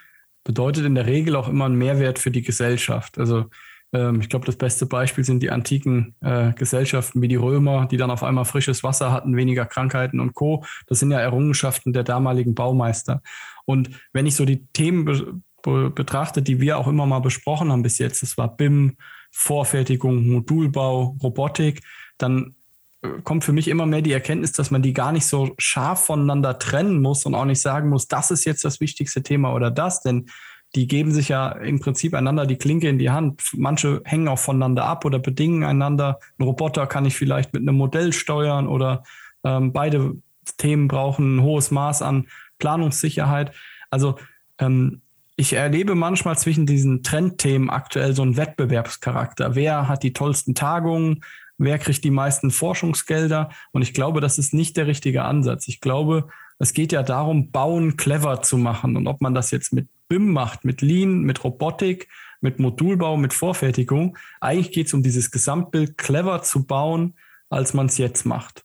[0.44, 3.18] bedeutet in der Regel auch immer einen Mehrwert für die Gesellschaft.
[3.18, 3.46] Also
[3.94, 7.98] ähm, ich glaube, das beste Beispiel sind die antiken äh, Gesellschaften wie die Römer, die
[7.98, 10.66] dann auf einmal frisches Wasser hatten, weniger Krankheiten und Co.
[10.88, 13.22] Das sind ja Errungenschaften der damaligen Baumeister.
[13.66, 17.72] Und wenn ich so die Themen be be betrachte, die wir auch immer mal besprochen
[17.72, 18.98] haben bis jetzt, das war BIM,
[19.32, 21.82] Vorfertigung, Modulbau, Robotik,
[22.18, 22.56] dann
[23.02, 26.06] äh, kommt für mich immer mehr die Erkenntnis, dass man die gar nicht so scharf
[26.06, 29.72] voneinander trennen muss und auch nicht sagen muss, das ist jetzt das wichtigste Thema oder
[29.72, 30.28] das, denn
[30.76, 33.44] die geben sich ja im Prinzip einander die Klinke in die Hand.
[33.56, 36.20] Manche hängen auch voneinander ab oder bedingen einander.
[36.40, 39.04] Ein Roboter kann ich vielleicht mit einem Modell steuern oder
[39.44, 40.16] ähm, beide
[40.58, 43.54] Themen brauchen ein hohes Maß an Planungssicherheit.
[43.92, 44.18] Also
[44.58, 45.03] ähm,
[45.36, 49.56] ich erlebe manchmal zwischen diesen Trendthemen aktuell so einen Wettbewerbscharakter.
[49.56, 51.24] Wer hat die tollsten Tagungen?
[51.58, 53.50] Wer kriegt die meisten Forschungsgelder?
[53.72, 55.68] Und ich glaube, das ist nicht der richtige Ansatz.
[55.68, 56.28] Ich glaube,
[56.60, 58.96] es geht ja darum, Bauen clever zu machen.
[58.96, 62.10] Und ob man das jetzt mit BIM macht, mit Lean, mit Robotik,
[62.42, 64.18] mit Modulbau, mit Vorfertigung.
[64.40, 67.16] Eigentlich geht es um dieses Gesamtbild clever zu bauen,
[67.50, 68.64] als man es jetzt macht.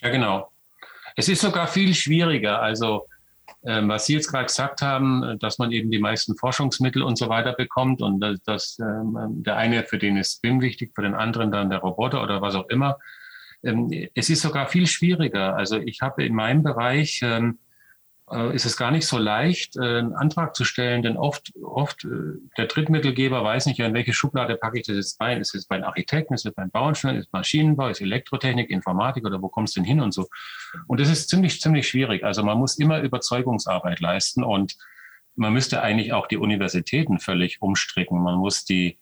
[0.00, 0.52] Ja, genau.
[1.16, 2.60] Es ist sogar viel schwieriger.
[2.60, 3.08] Also,
[3.64, 7.54] was Sie jetzt gerade gesagt haben, dass man eben die meisten Forschungsmittel und so weiter
[7.54, 11.50] bekommt und dass, dass ähm, der eine, für den ist BIM wichtig, für den anderen
[11.50, 12.98] dann der Roboter oder was auch immer.
[13.62, 15.56] Ähm, es ist sogar viel schwieriger.
[15.56, 17.58] Also, ich habe in meinem Bereich ähm,
[18.30, 22.04] äh, ist es gar nicht so leicht, äh, einen Antrag zu stellen, denn oft, oft
[22.04, 22.08] äh,
[22.56, 25.40] der Drittmittelgeber weiß nicht, in welche Schublade packe ich das jetzt rein.
[25.40, 29.26] Ist es bei einem Architekten, ist es beim Bauingenieur, ist es Maschinenbau, ist Elektrotechnik, Informatik
[29.26, 30.28] oder wo kommst du denn hin und so.
[30.86, 32.24] Und das ist ziemlich, ziemlich schwierig.
[32.24, 34.76] Also man muss immer Überzeugungsarbeit leisten und
[35.36, 38.22] man müsste eigentlich auch die Universitäten völlig umstricken.
[38.22, 38.98] Man muss die,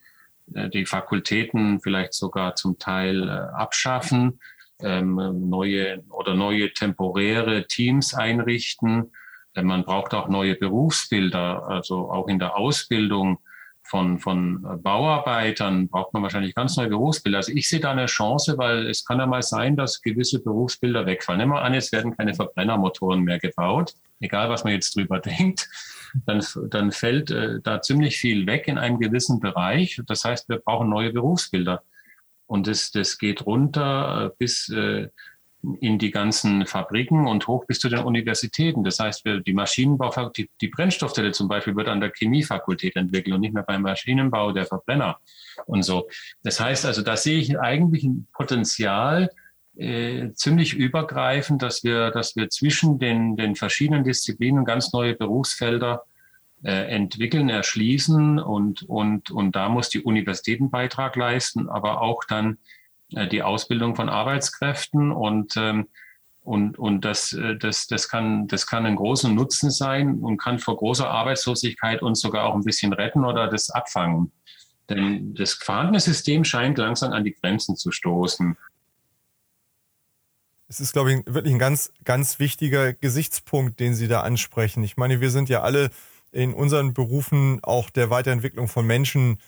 [0.47, 4.41] die Fakultäten vielleicht sogar zum Teil abschaffen
[4.83, 9.13] ähm, neue oder neue temporäre Teams einrichten
[9.55, 13.39] Man braucht auch neue Berufsbilder, also auch in der Ausbildung
[13.85, 17.39] von, von Bauarbeitern braucht man wahrscheinlich ganz neue Berufsbilder.
[17.39, 21.05] Also ich sehe da eine Chance, weil es kann ja mal sein, dass gewisse Berufsbilder
[21.05, 21.41] wegfallen.
[21.41, 25.69] Nehmen wir an, es werden keine Verbrennermotoren mehr gebaut, egal was man jetzt drüber denkt.
[26.27, 30.01] Dann, dann fällt äh, da ziemlich viel weg in einem gewissen Bereich.
[30.07, 31.83] Das heißt, wir brauchen neue Berufsbilder.
[32.53, 35.09] Und das, das geht runter äh, bis äh,
[35.81, 38.85] in die ganzen Fabriken und hoch bis zu den Universitäten.
[38.85, 43.41] Das heißt, die Maschinenbau, die, die Brennstoffzelle zum Beispiel wird an der Chemiefakultät entwickelt und
[43.41, 45.19] nicht mehr beim Maschinenbau der Verbrenner
[45.65, 46.11] und so.
[46.43, 49.31] Das heißt also, da sehe ich eigentlich ein Potenzial,
[49.79, 56.05] äh, ziemlich übergreifend, dass wir, dass wir zwischen den, den verschiedenen Disziplinen ganz neue Berufsfelder
[56.69, 62.59] entwickeln, erschließen und, und, und da muss die Universität einen Beitrag leisten, aber auch dann
[63.15, 65.89] äh, die Ausbildung von Arbeitskräften und ähm,
[66.45, 70.59] und, und das, äh, das, das, kann, das kann einen großen Nutzen sein und kann
[70.59, 74.33] vor großer Arbeitslosigkeit uns sogar auch ein bisschen retten oder das abfangen.
[74.91, 78.57] Denn das vorhandene System scheint langsam an die Grenzen zu stoßen.
[80.67, 84.83] Es ist, glaube ich, wirklich ein ganz, ganz wichtiger Gesichtspunkt, den Sie da ansprechen.
[84.83, 85.91] Ich meine, wir sind ja alle
[86.33, 89.39] in unseren Berufen auch der Weiterentwicklung von Menschen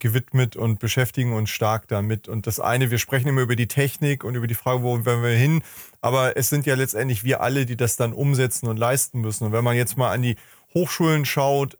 [0.00, 2.26] gewidmet und beschäftigen uns stark damit.
[2.26, 5.22] Und das eine, wir sprechen immer über die Technik und über die Frage, wo wollen
[5.22, 5.62] wir hin.
[6.00, 9.44] Aber es sind ja letztendlich wir alle, die das dann umsetzen und leisten müssen.
[9.44, 10.36] Und wenn man jetzt mal an die
[10.74, 11.78] Hochschulen schaut,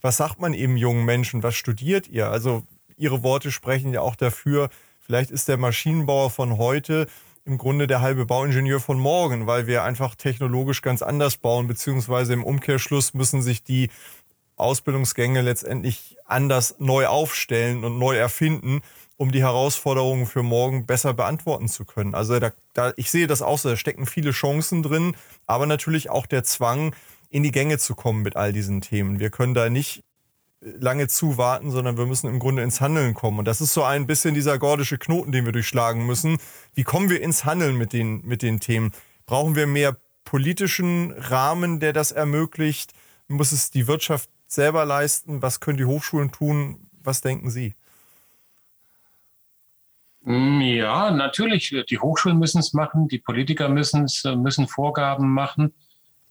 [0.00, 1.42] was sagt man eben jungen Menschen?
[1.42, 2.30] Was studiert ihr?
[2.30, 2.64] Also
[2.96, 7.06] Ihre Worte sprechen ja auch dafür, vielleicht ist der Maschinenbauer von heute
[7.44, 12.32] im Grunde der halbe Bauingenieur von morgen, weil wir einfach technologisch ganz anders bauen, beziehungsweise
[12.32, 13.90] im Umkehrschluss müssen sich die
[14.56, 18.80] Ausbildungsgänge letztendlich anders neu aufstellen und neu erfinden,
[19.16, 22.14] um die Herausforderungen für morgen besser beantworten zu können.
[22.14, 25.16] Also da, da, ich sehe das auch so, da stecken viele Chancen drin,
[25.46, 26.94] aber natürlich auch der Zwang,
[27.28, 29.18] in die Gänge zu kommen mit all diesen Themen.
[29.18, 30.04] Wir können da nicht
[30.62, 33.40] lange zuwarten, sondern wir müssen im Grunde ins Handeln kommen.
[33.40, 36.38] Und das ist so ein bisschen dieser gordische Knoten, den wir durchschlagen müssen.
[36.74, 38.92] Wie kommen wir ins Handeln mit den, mit den Themen?
[39.26, 42.92] Brauchen wir mehr politischen Rahmen, der das ermöglicht?
[43.28, 45.42] Muss es die Wirtschaft selber leisten?
[45.42, 46.88] Was können die Hochschulen tun?
[47.02, 47.74] Was denken Sie?
[50.22, 51.74] Mm, ja, natürlich.
[51.88, 55.74] Die Hochschulen müssen es machen, die Politiker müssen es, äh, müssen Vorgaben machen.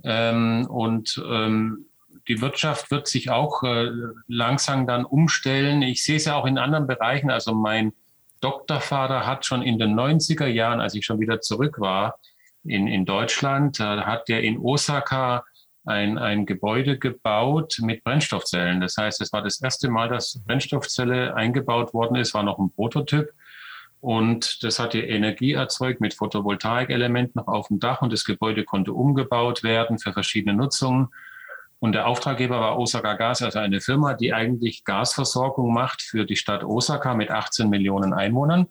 [0.04, 1.86] Ähm, und ähm,
[2.32, 3.90] die Wirtschaft wird sich auch äh,
[4.30, 5.82] langsam dann umstellen.
[5.82, 7.30] Ich sehe es ja auch in anderen Bereichen.
[7.30, 7.92] Also mein
[8.40, 12.20] Doktorvater hat schon in den 90er Jahren, als ich schon wieder zurück war
[12.64, 15.44] in, in Deutschland, äh, hat der in Osaka
[15.86, 18.80] ein, ein Gebäude gebaut mit Brennstoffzellen.
[18.80, 22.72] Das heißt, es war das erste Mal, dass Brennstoffzelle eingebaut worden ist, war noch ein
[22.72, 23.28] Prototyp.
[24.00, 29.64] Und das hatte Energie erzeugt mit Photovoltaikelementen auf dem Dach und das Gebäude konnte umgebaut
[29.64, 31.10] werden für verschiedene Nutzungen.
[31.82, 36.36] Und der Auftraggeber war Osaka Gas, also eine Firma, die eigentlich Gasversorgung macht für die
[36.36, 38.68] Stadt Osaka mit 18 Millionen Einwohnern.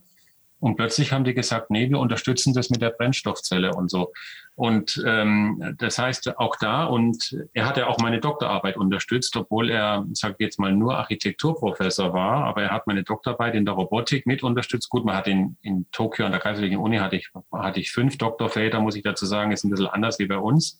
[0.60, 4.12] Und plötzlich haben die gesagt, nee, wir unterstützen das mit der Brennstoffzelle und so.
[4.54, 9.70] Und ähm, das heißt auch da, und er hat ja auch meine Doktorarbeit unterstützt, obwohl
[9.70, 13.74] er, sag ich jetzt mal, nur Architekturprofessor war, aber er hat meine Doktorarbeit in der
[13.74, 14.88] Robotik mit unterstützt.
[14.88, 18.18] Gut, man hat in, in Tokio an der Kaiserlichen Uni hatte ich, hatte ich fünf
[18.18, 20.78] Doktorväter, muss ich dazu sagen, ist ein bisschen anders wie bei uns.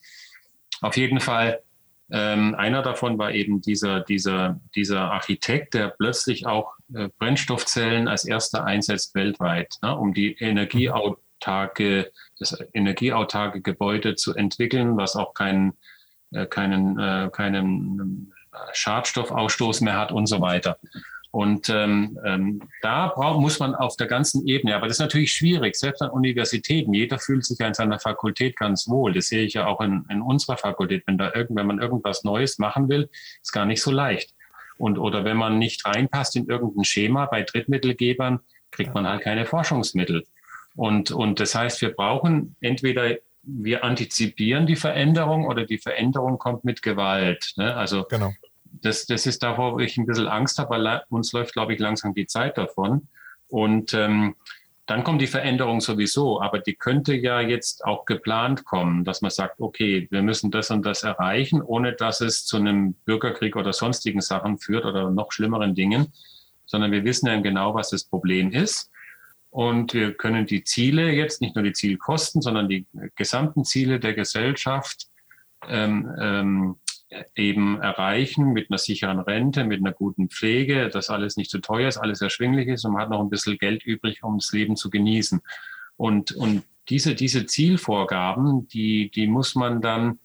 [0.80, 1.60] Auf jeden Fall
[2.12, 8.24] ähm, einer davon war eben dieser, dieser, dieser Architekt, der plötzlich auch äh, Brennstoffzellen als
[8.24, 15.74] erster einsetzt weltweit, ne, um die energieautarke, das energieautarke Gebäude zu entwickeln, was auch keinen,
[16.32, 18.32] äh, keinen, äh, keinen
[18.72, 20.78] Schadstoffausstoß mehr hat und so weiter.
[21.32, 25.32] Und ähm, ähm, da braucht, muss man auf der ganzen Ebene, aber das ist natürlich
[25.32, 29.12] schwierig, selbst an Universitäten, jeder fühlt sich ja in seiner Fakultät ganz wohl.
[29.12, 31.04] Das sehe ich ja auch in, in unserer Fakultät.
[31.06, 33.08] Wenn, da irgend, wenn man irgendwas Neues machen will,
[33.42, 34.34] ist gar nicht so leicht.
[34.76, 38.40] Und, oder wenn man nicht reinpasst in irgendein Schema bei Drittmittelgebern,
[38.72, 40.24] kriegt man halt keine Forschungsmittel.
[40.74, 46.64] Und, und das heißt, wir brauchen entweder wir antizipieren die Veränderung oder die Veränderung kommt
[46.64, 47.52] mit Gewalt.
[47.56, 47.74] Ne?
[47.74, 48.32] Also genau
[48.82, 51.80] das, das ist davor, wo ich ein bisschen Angst habe, weil uns läuft, glaube ich,
[51.80, 53.08] langsam die Zeit davon.
[53.48, 54.36] Und ähm,
[54.86, 59.30] dann kommt die Veränderung sowieso, aber die könnte ja jetzt auch geplant kommen, dass man
[59.30, 63.72] sagt, okay, wir müssen das und das erreichen, ohne dass es zu einem Bürgerkrieg oder
[63.72, 66.12] sonstigen Sachen führt oder noch schlimmeren Dingen,
[66.66, 68.90] sondern wir wissen ja genau, was das Problem ist.
[69.50, 74.14] Und wir können die Ziele jetzt, nicht nur die Zielkosten, sondern die gesamten Ziele der
[74.14, 75.06] Gesellschaft
[75.68, 76.76] ähm, ähm,
[77.34, 81.88] eben erreichen mit einer sicheren Rente, mit einer guten Pflege, dass alles nicht zu teuer
[81.88, 84.76] ist, alles erschwinglich ist und man hat noch ein bisschen Geld übrig, um das Leben
[84.76, 85.40] zu genießen.
[85.96, 90.18] Und, und diese, diese Zielvorgaben, die, die muss man dann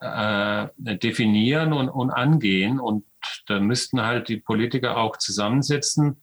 [0.00, 0.68] äh,
[0.98, 2.80] definieren und, und angehen.
[2.80, 3.04] Und
[3.46, 6.16] da müssten halt die Politiker auch zusammensetzen.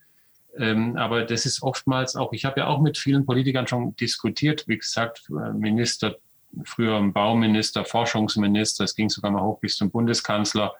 [0.57, 4.67] Ähm, aber das ist oftmals auch, ich habe ja auch mit vielen Politikern schon diskutiert,
[4.67, 6.15] wie gesagt, Minister,
[6.63, 10.73] früher Bauminister, Forschungsminister, es ging sogar mal hoch bis zum Bundeskanzler.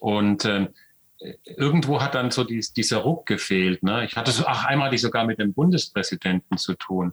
[0.00, 0.68] Und äh,
[1.44, 3.82] irgendwo hat dann so dies, dieser Ruck gefehlt.
[3.82, 4.04] Ne?
[4.04, 7.12] Ich hatte so, ach, einmal die sogar mit dem Bundespräsidenten zu tun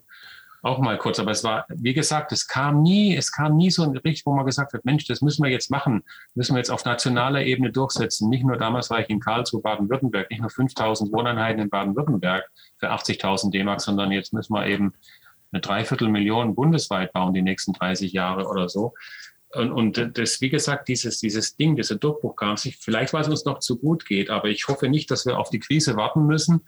[0.61, 1.19] auch mal kurz.
[1.19, 4.33] Aber es war, wie gesagt, es kam nie, es kam nie so ein Bericht, wo
[4.33, 6.03] man gesagt hat, Mensch, das müssen wir jetzt machen,
[6.35, 8.29] müssen wir jetzt auf nationaler Ebene durchsetzen.
[8.29, 12.91] Nicht nur damals war ich in Karlsruhe, Baden-Württemberg, nicht nur 5000 Wohneinheiten in Baden-Württemberg für
[12.91, 14.93] 80.000 D-Mark, sondern jetzt müssen wir eben
[15.51, 18.93] eine Dreiviertelmillion bundesweit bauen die nächsten 30 Jahre oder so.
[19.53, 23.27] Und, und das, wie gesagt, dieses, dieses Ding, dieser Durchbruch kam sich, vielleicht weil es
[23.27, 26.25] uns noch zu gut geht, aber ich hoffe nicht, dass wir auf die Krise warten
[26.25, 26.61] müssen,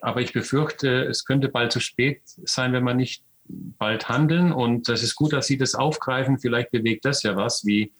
[0.00, 4.52] aber ich befürchte, es könnte bald zu spät sein, wenn wir nicht bald handeln.
[4.52, 6.38] Und das ist gut, dass Sie das aufgreifen.
[6.38, 7.92] Vielleicht bewegt das ja was, wie,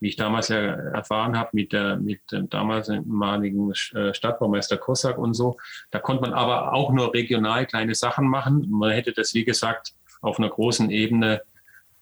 [0.00, 5.34] wie ich damals ja erfahren habe mit, der, mit dem damaligen äh, Stadtbaumeister Kossack und
[5.34, 5.56] so.
[5.90, 8.66] Da konnte man aber auch nur regional kleine Sachen machen.
[8.70, 11.42] Man hätte das, wie gesagt, auf einer großen Ebene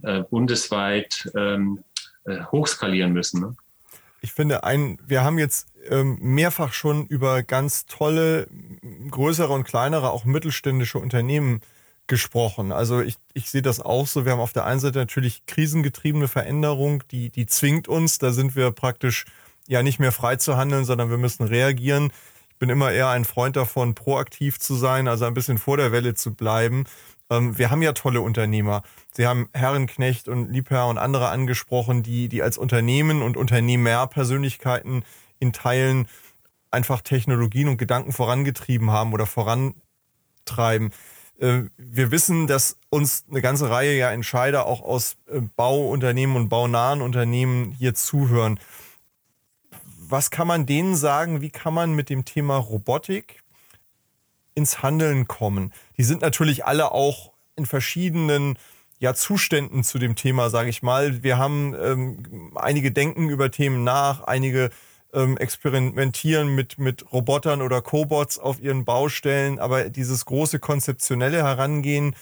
[0.03, 1.83] äh, bundesweit ähm,
[2.25, 3.41] äh, hochskalieren müssen.
[3.41, 3.57] Ne?
[4.21, 8.49] Ich finde, ein, wir haben jetzt ähm, mehrfach schon über ganz tolle,
[9.11, 11.61] größere und kleinere, auch mittelständische Unternehmen
[12.07, 12.73] gesprochen.
[12.73, 14.25] Also ich, ich sehe das auch so.
[14.25, 18.19] Wir haben auf der einen Seite natürlich krisengetriebene Veränderung, die, die zwingt uns.
[18.19, 19.25] Da sind wir praktisch
[19.67, 22.13] ja nicht mehr frei zu handeln, sondern wir müssen reagieren.
[22.51, 25.93] Ich bin immer eher ein Freund davon, proaktiv zu sein, also ein bisschen vor der
[25.93, 26.85] Welle zu bleiben.
[27.31, 28.83] Ähm, wir haben ja tolle Unternehmer.
[29.13, 35.05] Sie haben Herrenknecht und Liebherr und andere angesprochen, die, die als Unternehmen und Unternehmerpersönlichkeiten
[35.39, 36.09] in Teilen
[36.71, 40.93] einfach Technologien und Gedanken vorangetrieben haben oder vorantreiben.
[41.39, 46.49] Äh, wir wissen, dass uns eine ganze Reihe ja Entscheider auch aus äh, Bauunternehmen und
[46.49, 48.59] baunahen Unternehmen hier zuhören.
[50.09, 51.41] Was kann man denen sagen?
[51.41, 53.43] Wie kann man mit dem Thema Robotik
[54.55, 55.73] ins Handeln kommen?
[55.97, 58.57] Die sind natürlich alle auch in verschiedenen
[58.99, 61.23] ja, Zuständen zu dem Thema, sage ich mal.
[61.23, 64.71] Wir haben ähm, einige denken über Themen nach, einige
[65.17, 72.15] ähm, experimentieren mit, mit Robotern oder Cobots auf ihren Baustellen, aber dieses große konzeptionelle Herangehen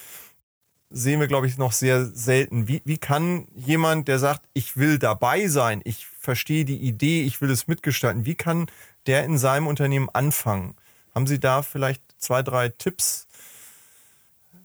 [0.91, 2.69] sehen wir, glaube ich, noch sehr selten.
[2.69, 7.41] Wie, wie kann jemand, der sagt, ich will dabei sein, ich verstehe die Idee, ich
[7.41, 8.67] will es mitgestalten, wie kann
[9.07, 10.77] der in seinem Unternehmen anfangen?
[11.15, 13.27] Haben Sie da vielleicht zwei, drei Tipps,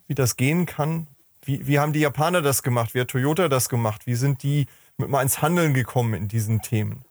[0.08, 1.08] wie das gehen kann?
[1.44, 2.94] Wie, wie haben die Japaner das gemacht?
[2.94, 4.06] Wie hat Toyota das gemacht?
[4.06, 4.68] Wie sind die
[4.98, 7.06] mit mal ins Handeln gekommen in diesen Themen?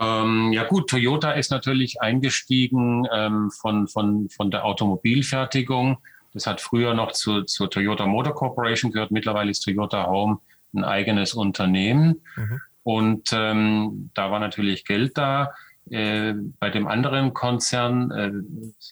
[0.00, 5.98] Ähm, ja gut, Toyota ist natürlich eingestiegen ähm, von, von, von der Automobilfertigung.
[6.32, 9.10] Das hat früher noch zu, zur Toyota Motor Corporation gehört.
[9.10, 10.40] Mittlerweile ist Toyota Home
[10.74, 12.22] ein eigenes Unternehmen.
[12.36, 12.60] Mhm.
[12.82, 15.52] Und ähm, da war natürlich Geld da.
[15.90, 18.32] Äh, bei dem anderen Konzern äh,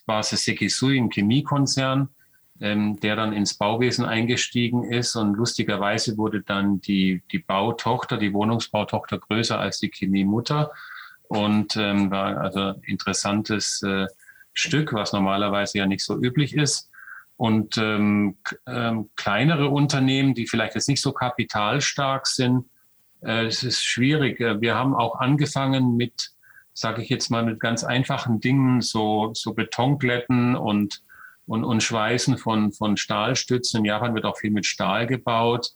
[0.05, 2.09] war es Sekisui, ein Chemiekonzern,
[2.61, 5.15] ähm, der dann ins Bauwesen eingestiegen ist.
[5.15, 10.71] Und lustigerweise wurde dann die, die Bautochter, die Wohnungsbautochter größer als die Chemiemutter
[11.33, 14.05] und ähm, war also interessantes äh,
[14.53, 16.91] Stück, was normalerweise ja nicht so üblich ist.
[17.37, 22.65] Und ähm, ähm, kleinere Unternehmen, die vielleicht jetzt nicht so kapitalstark sind,
[23.21, 24.39] äh, es ist schwierig.
[24.39, 26.29] Äh, wir haben auch angefangen mit,
[26.73, 31.01] sage ich jetzt mal, mit ganz einfachen Dingen, so, so Betonkletten und,
[31.47, 33.79] und, und Schweißen von, von Stahlstützen.
[33.79, 35.71] In Japan wird auch viel mit Stahl gebaut,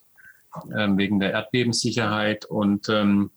[0.70, 2.46] äh, wegen der Erdbebensicherheit.
[2.46, 3.32] Und ähm, ähm,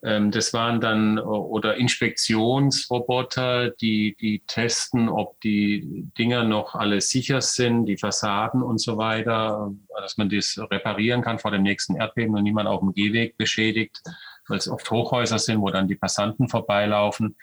[0.00, 7.86] das waren dann oder Inspektionsroboter, die, die testen, ob die Dinger noch alle sicher sind,
[7.86, 12.44] die Fassaden und so weiter, dass man das reparieren kann vor dem nächsten Erdbeben und
[12.44, 14.00] niemand auf dem Gehweg beschädigt,
[14.46, 17.34] weil es oft Hochhäuser sind, wo dann die Passanten vorbeilaufen.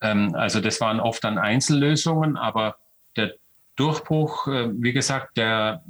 [0.00, 2.76] Ähm, also das waren oft dann Einzellösungen, aber
[3.16, 3.34] der
[3.74, 5.82] Durchbruch, äh, wie gesagt, der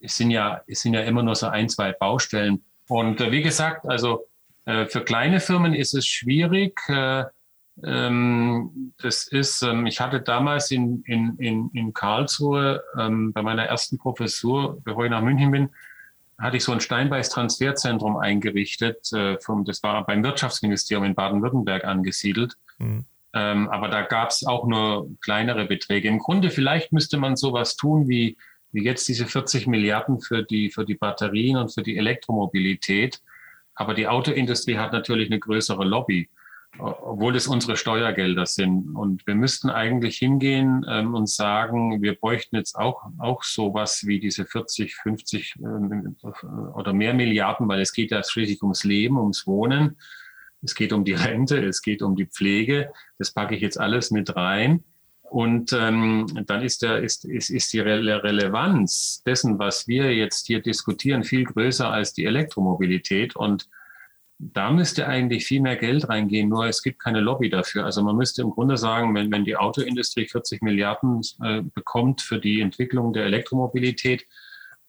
[0.00, 2.64] es sind ja, es sind ja immer nur so ein, zwei Baustellen.
[2.88, 4.29] Und äh, wie gesagt, also
[4.64, 6.80] für kleine Firmen ist es schwierig.
[6.88, 7.24] Äh,
[7.84, 13.64] ähm, das ist, ähm, ich hatte damals in, in, in, in Karlsruhe ähm, bei meiner
[13.64, 15.70] ersten Professur, bevor ich nach München bin,
[16.38, 19.12] hatte ich so ein Steinbeiß-Transferzentrum eingerichtet.
[19.12, 22.54] Äh, das war beim Wirtschaftsministerium in Baden-Württemberg angesiedelt.
[22.78, 23.04] Mhm.
[23.32, 26.08] aber da gab es auch nur kleinere Beträge.
[26.08, 28.38] Im Grunde vielleicht müsste man sowas tun wie,
[28.72, 33.20] wie jetzt diese 40 Milliarden für die, für die Batterien und für die Elektromobilität
[33.80, 36.28] aber die Autoindustrie hat natürlich eine größere Lobby.
[36.78, 38.94] obwohl es unsere Steuergelder sind.
[38.94, 44.20] Und wir müssten eigentlich hingehen ähm, und sagen, wir bräuchten jetzt auch, auch sowas wie
[44.20, 46.16] diese 40, 50 ähm,
[46.74, 49.98] oder mehr Milliarden, weil es geht ja schließlich ums Leben, ums Wohnen.
[50.62, 52.92] Es geht um die Rente, es geht um die Pflege.
[53.18, 54.84] Das packe ich jetzt alles mit rein.
[55.30, 60.48] Und ähm, dann ist, der, ist, ist, ist die Re Relevanz dessen, was wir jetzt
[60.48, 63.36] hier diskutieren, viel größer als die Elektromobilität.
[63.36, 63.68] Und
[64.40, 67.84] da müsste eigentlich viel mehr Geld reingehen, nur es gibt keine Lobby dafür.
[67.84, 72.40] Also man müsste im Grunde sagen, wenn, wenn die Autoindustrie 40 Milliarden äh, bekommt für
[72.40, 74.26] die Entwicklung der Elektromobilität,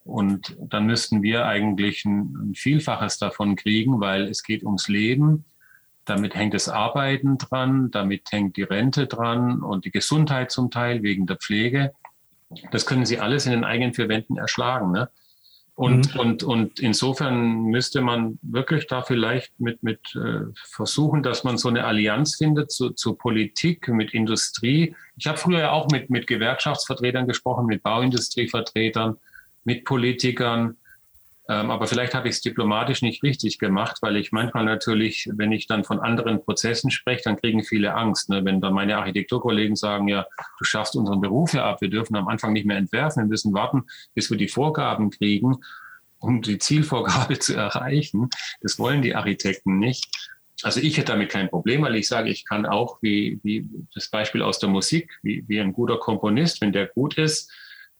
[0.04, 5.46] und dann müssten wir eigentlich ein, ein Vielfaches davon kriegen, weil es geht ums Leben
[6.12, 11.04] damit hängt das Arbeiten dran, damit hängt die Rente dran und die Gesundheit zum Teil
[11.04, 11.94] wegen der Pflege.
[12.72, 14.92] Das können Sie alles in den eigenen vier Wänden erschlagen.
[14.92, 15.10] Ne?
[15.74, 16.20] Und, mhm.
[16.20, 21.70] und, und insofern müsste man wirklich da vielleicht mit, mit äh, versuchen, dass man so
[21.70, 24.94] eine Allianz findet zu, zu Politik, mit Industrie.
[25.16, 29.16] Ich habe früher ja auch mit, mit Gewerkschaftsvertretern gesprochen, mit Bauindustrievertretern,
[29.64, 30.76] mit Politikern.
[31.52, 35.52] Ähm, aber vielleicht habe ich es diplomatisch nicht richtig gemacht, weil ich manchmal natürlich, wenn
[35.52, 38.30] ich dann von anderen Prozessen spreche, dann kriegen viele Angst.
[38.30, 38.46] Ne?
[38.46, 40.26] Wenn dann meine Architekturkollegen sagen, ja,
[40.60, 43.54] du schaffst unseren Beruf ja ab, wir dürfen am Anfang nicht mehr entwerfen, wir müssen
[43.54, 43.84] warten,
[44.14, 45.58] bis wir die Vorgaben kriegen,
[46.20, 48.30] um die Zielvorgabe zu erreichen.
[48.62, 50.08] Das wollen die Architekten nicht.
[50.64, 54.10] Also ich hätte damit kein Problem, weil ich sage, ich kann auch, wie, wie das
[54.10, 57.52] Beispiel aus der Musik, wie, wie ein guter Komponist, wenn der gut ist,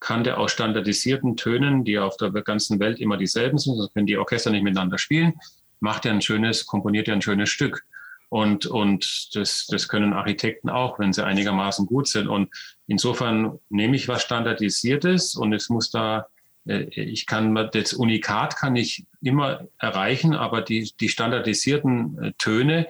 [0.02, 4.08] kann der aus standardisierten Tönen, die auf der ganzen Welt immer dieselben sind, sonst können
[4.08, 5.40] die Orchester nicht miteinander spielen,
[5.80, 7.86] macht er ein schönes, komponiert er ein schönes Stück.
[8.30, 12.28] Und, und das, das können Architekten auch, wenn sie einigermaßen gut sind.
[12.28, 12.50] Und
[12.88, 16.28] insofern nehme ich was Standardisiertes und es muss da,
[16.66, 22.88] äh, ich kann das Unikat kann ich immer erreichen, aber die, die standardisierten äh, Töne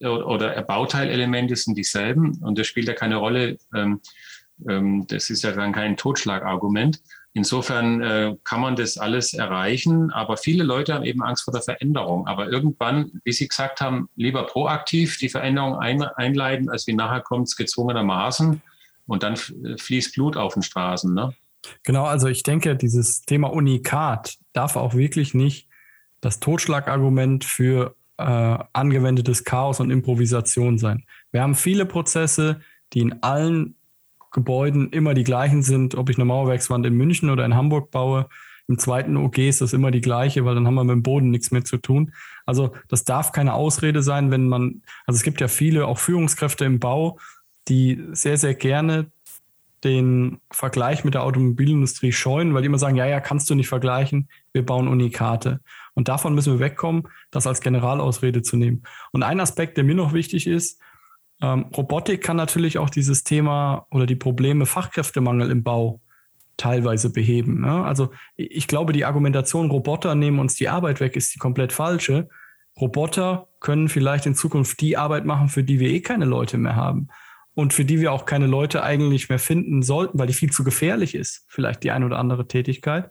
[0.00, 4.00] oder Bauteilelemente sind dieselben und das spielt ja keine Rolle, ähm,
[4.68, 7.00] ähm, das ist ja dann kein Totschlagargument.
[7.36, 11.62] Insofern äh, kann man das alles erreichen, aber viele Leute haben eben Angst vor der
[11.62, 12.28] Veränderung.
[12.28, 17.22] Aber irgendwann, wie Sie gesagt haben, lieber proaktiv die Veränderung ein, einleiten, als wie nachher
[17.22, 18.62] kommt es gezwungenermaßen
[19.06, 21.12] und dann fließt Blut auf den Straßen.
[21.12, 21.34] Ne?
[21.82, 25.68] Genau, also ich denke, dieses Thema Unikat darf auch wirklich nicht
[26.20, 31.04] das Totschlagargument für äh, angewendetes Chaos und Improvisation sein.
[31.32, 32.60] Wir haben viele Prozesse,
[32.92, 33.74] die in allen
[34.34, 38.28] Gebäuden immer die gleichen sind, ob ich eine Mauerwerkswand in München oder in Hamburg baue.
[38.66, 41.30] Im zweiten OG ist das immer die gleiche, weil dann haben wir mit dem Boden
[41.30, 42.12] nichts mehr zu tun.
[42.44, 46.64] Also das darf keine Ausrede sein, wenn man, also es gibt ja viele auch Führungskräfte
[46.64, 47.18] im Bau,
[47.68, 49.06] die sehr, sehr gerne
[49.84, 53.68] den Vergleich mit der Automobilindustrie scheuen, weil die immer sagen, ja, ja, kannst du nicht
[53.68, 55.60] vergleichen, wir bauen Unikate.
[55.92, 58.82] Und davon müssen wir wegkommen, das als Generalausrede zu nehmen.
[59.12, 60.80] Und ein Aspekt, der mir noch wichtig ist,
[61.44, 66.00] ähm, Robotik kann natürlich auch dieses Thema oder die Probleme Fachkräftemangel im Bau
[66.56, 67.60] teilweise beheben.
[67.60, 67.84] Ne?
[67.84, 72.28] Also ich glaube, die Argumentation, Roboter nehmen uns die Arbeit weg, ist die komplett falsche.
[72.80, 76.76] Roboter können vielleicht in Zukunft die Arbeit machen, für die wir eh keine Leute mehr
[76.76, 77.08] haben
[77.54, 80.64] und für die wir auch keine Leute eigentlich mehr finden sollten, weil die viel zu
[80.64, 83.10] gefährlich ist, vielleicht die eine oder andere Tätigkeit.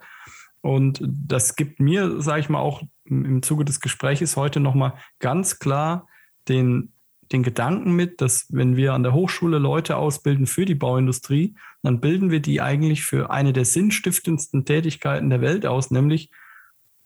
[0.61, 5.59] Und das gibt mir, sage ich mal, auch im Zuge des Gespräches heute nochmal ganz
[5.59, 6.07] klar
[6.47, 6.93] den
[7.31, 11.99] den Gedanken mit, dass wenn wir an der Hochschule Leute ausbilden für die Bauindustrie, dann
[11.99, 16.31] bilden wir die eigentlich für eine der sinnstiftendsten Tätigkeiten der Welt aus, nämlich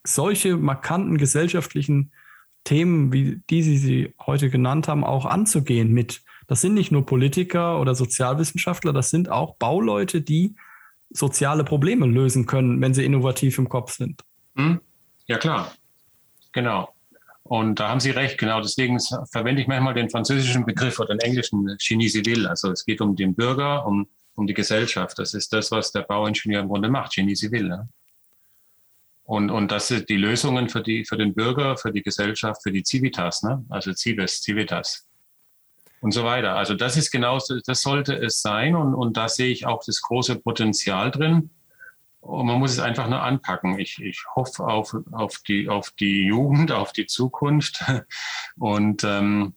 [0.04, 2.12] solche markanten gesellschaftlichen
[2.64, 6.22] Themen, wie die Sie sie heute genannt haben, auch anzugehen mit.
[6.46, 10.54] Das sind nicht nur Politiker oder Sozialwissenschaftler, das sind auch Bauleute, die
[11.10, 14.24] soziale Probleme lösen können, wenn sie innovativ im Kopf sind.
[14.56, 14.80] Hm?
[15.26, 15.72] Ja, klar.
[16.52, 16.94] Genau.
[17.48, 18.60] Und da haben Sie recht, genau.
[18.60, 22.46] Deswegen verwende ich manchmal den französischen Begriff oder den englischen Genie Civil.
[22.46, 25.18] Also es geht um den Bürger, um, um die Gesellschaft.
[25.18, 27.68] Das ist das, was der Bauingenieur im Grunde macht, Genie Civil.
[27.68, 27.88] Ne?
[29.24, 32.70] Und, und das sind die Lösungen für, die, für den Bürger, für die Gesellschaft, für
[32.70, 33.64] die Civitas, ne?
[33.70, 35.06] also Civis, Civitas
[36.00, 36.54] und so weiter.
[36.56, 38.76] Also das ist genau, das sollte es sein.
[38.76, 41.50] Und, und da sehe ich auch das große Potenzial drin.
[42.20, 43.78] Und man muss es einfach nur anpacken.
[43.78, 47.84] Ich, ich hoffe auf, auf, die, auf die Jugend, auf die Zukunft.
[48.58, 49.54] Und ähm,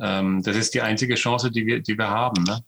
[0.00, 2.44] ähm, das ist die einzige Chance, die wir, die wir haben.
[2.44, 2.64] Ne?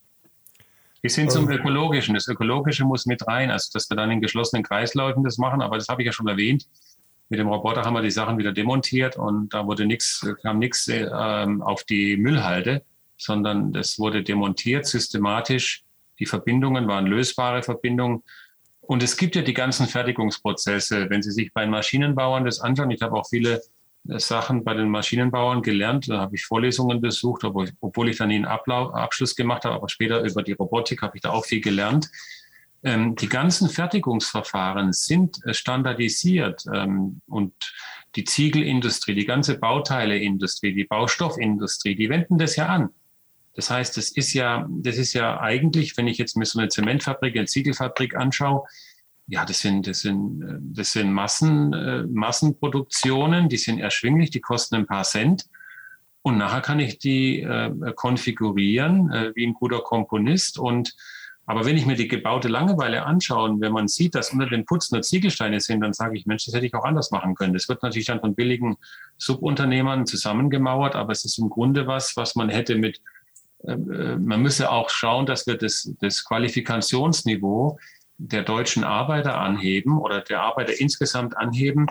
[1.00, 2.14] Bis hin zum Ökologischen.
[2.14, 5.78] Das Ökologische muss mit rein, also dass wir dann in geschlossenen Kreisläufen das machen, aber
[5.78, 6.68] das habe ich ja schon erwähnt.
[7.28, 10.88] Mit dem Roboter haben wir die Sachen wieder demontiert und da wurde nichts, kam nichts
[10.88, 12.82] ähm, auf die Müllhalde,
[13.16, 15.84] sondern das wurde demontiert systematisch.
[16.18, 18.22] Die Verbindungen waren lösbare Verbindungen
[18.88, 21.10] und es gibt ja die ganzen Fertigungsprozesse.
[21.10, 23.60] Wenn Sie sich bei Maschinenbauern das anschauen, ich habe auch viele
[24.04, 26.08] Sachen bei den Maschinenbauern gelernt.
[26.08, 29.74] Da habe ich Vorlesungen besucht, obwohl, ich dann den Ablauf, Abschluss gemacht habe.
[29.74, 32.10] Aber später über die Robotik habe ich da auch viel gelernt.
[32.82, 37.52] Ähm, die ganzen Fertigungsverfahren sind äh, standardisiert ähm, und
[38.16, 42.88] die Ziegelindustrie, die ganze Bauteileindustrie, die Baustoffindustrie, die wenden das ja an.
[43.58, 46.68] Das heißt, das ist ja, das ist ja eigentlich, wenn ich jetzt mir so eine
[46.68, 48.62] Zementfabrik, eine Ziegelfabrik anschaue,
[49.26, 54.76] ja, das sind, das sind, das sind Massen, äh, Massenproduktionen, die sind erschwinglich, die kosten
[54.76, 55.46] ein paar Cent.
[56.22, 60.94] Und nachher kann ich die äh, konfigurieren äh, wie ein guter Komponist und
[61.44, 64.66] aber wenn ich mir die gebaute Langeweile anschaue und wenn man sieht, dass unter den
[64.66, 67.54] Putz nur Ziegelsteine sind, dann sage ich, Mensch, das hätte ich auch anders machen können.
[67.54, 68.76] Das wird natürlich dann von billigen
[69.16, 73.00] Subunternehmern zusammengemauert, aber es ist im Grunde was, was man hätte mit,
[73.76, 77.78] man müsse auch schauen, dass wir das, das Qualifikationsniveau
[78.18, 81.86] der deutschen Arbeiter anheben oder der Arbeiter insgesamt anheben,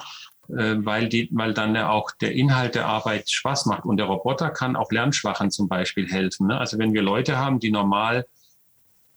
[0.49, 3.86] äh, weil, die, weil dann ja auch der Inhalt der Arbeit Spaß macht.
[3.86, 6.47] Und der Roboter kann auch Lernschwachen zum Beispiel helfen.
[6.47, 6.57] Ne?
[6.57, 8.25] Also wenn wir Leute haben, die normal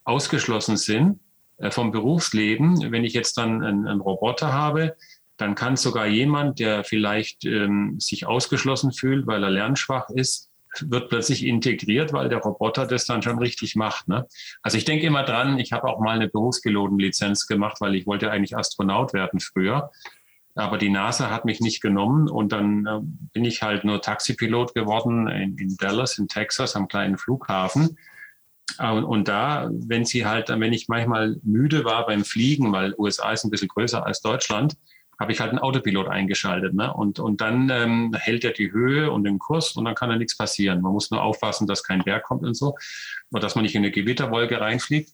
[0.03, 1.19] ausgeschlossen sind
[1.57, 2.91] äh, vom Berufsleben.
[2.91, 4.95] Wenn ich jetzt dann einen, einen, Roboter habe,
[5.37, 11.09] dann kann sogar jemand, der vielleicht ähm, sich ausgeschlossen fühlt, weil er lernschwach ist, wird
[11.09, 14.07] plötzlich integriert, weil der Roboter das dann schon richtig macht.
[14.07, 14.25] Ne?
[14.61, 18.31] Also ich denke immer dran, ich habe auch mal eine Berufspilotenlizenz gemacht, weil ich wollte
[18.31, 19.91] eigentlich Astronaut werden früher.
[20.55, 22.99] Aber die NASA hat mich nicht genommen und dann äh,
[23.33, 27.97] bin ich halt nur Taxipilot geworden in, in Dallas, in Texas, am kleinen Flughafen.
[28.77, 33.31] Und, und da, wenn sie halt, wenn ich manchmal müde war beim Fliegen, weil USA
[33.31, 34.75] ist ein bisschen größer als Deutschland,
[35.21, 36.73] habe ich halt einen Autopilot eingeschaltet.
[36.73, 36.91] Ne?
[36.91, 40.15] Und, und dann ähm, hält er die Höhe und den Kurs und dann kann da
[40.15, 40.81] nichts passieren.
[40.81, 42.75] Man muss nur aufpassen, dass kein Berg kommt und so,
[43.31, 45.11] oder dass man nicht in eine Gewitterwolke reinfliegt.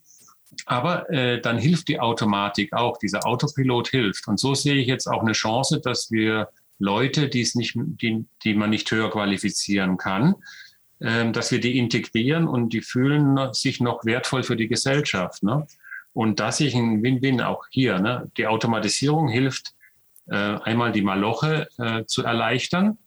[0.66, 2.97] Aber äh, dann hilft die Automatik auch.
[2.97, 4.30] Dieser Autopilot hilft.
[4.30, 6.47] Und so sehe ich jetzt auch eine Chance, dass wir
[6.80, 10.36] Leute, die nicht, die, die man nicht höher qualifizieren kann,
[11.01, 15.43] ähm, dass wir die integrieren und die fühlen sich noch wertvoll für die Gesellschaft.
[15.43, 15.68] Ne?
[16.14, 17.99] Und da sehe ich ein Win-Win auch hier.
[17.99, 18.32] Ne?
[18.38, 19.76] Die Automatisierung hilft, äh,
[20.30, 22.97] einmal die Maloche äh, zu erleichtern,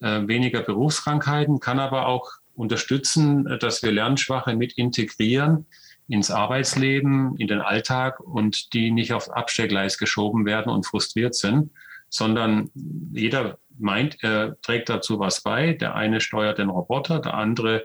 [0.00, 5.66] äh, weniger Berufskrankheiten, kann aber auch unterstützen, äh, dass wir Lernschwache mit integrieren
[6.08, 11.70] ins Arbeitsleben, in den Alltag und die nicht aufs Abstellgleis geschoben werden und frustriert sind,
[12.08, 12.70] sondern
[13.12, 15.74] jeder meint, er trägt dazu was bei.
[15.74, 17.84] Der eine steuert den Roboter, der andere,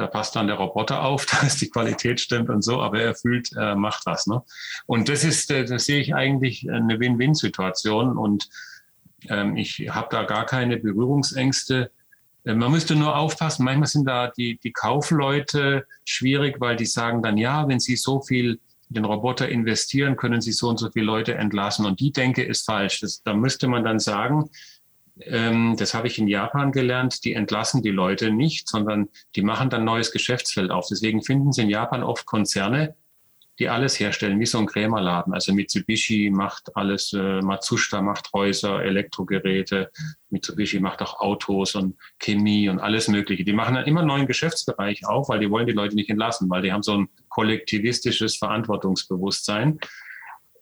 [0.00, 3.52] da passt dann der Roboter auf, dass die Qualität stimmt und so, aber er fühlt,
[3.52, 4.26] er macht was.
[4.26, 4.42] Ne?
[4.86, 8.48] Und das ist, äh, das sehe ich eigentlich eine Win-Win-Situation und
[9.28, 11.90] ähm, ich habe da gar keine Berührungsängste.
[12.44, 17.22] Äh, man müsste nur aufpassen, manchmal sind da die, die Kaufleute schwierig, weil die sagen
[17.22, 20.90] dann, ja, wenn sie so viel in den Roboter investieren, können sie so und so
[20.90, 21.86] viele Leute entlassen.
[21.86, 23.00] Und die Denke ist falsch.
[23.00, 24.50] Das, da müsste man dann sagen,
[25.26, 29.70] ähm, das habe ich in Japan gelernt, die entlassen die Leute nicht, sondern die machen
[29.70, 30.86] dann neues Geschäftsfeld auf.
[30.90, 32.94] Deswegen finden Sie in Japan oft Konzerne,
[33.58, 35.34] die alles herstellen, wie so ein Krämerladen.
[35.34, 39.90] Also Mitsubishi macht alles, äh, Matsushita macht Häuser, Elektrogeräte,
[40.30, 43.44] Mitsubishi macht auch Autos und Chemie und alles Mögliche.
[43.44, 46.48] Die machen dann immer einen neuen Geschäftsbereich auf, weil die wollen die Leute nicht entlassen,
[46.48, 49.78] weil die haben so ein kollektivistisches Verantwortungsbewusstsein.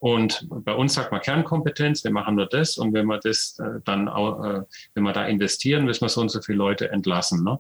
[0.01, 3.81] Und bei uns sagt man Kernkompetenz, wir machen nur das und wenn wir das äh,
[3.85, 4.63] dann, äh,
[4.95, 7.43] wenn wir da investieren, müssen wir so und so viele Leute entlassen.
[7.43, 7.59] Ne?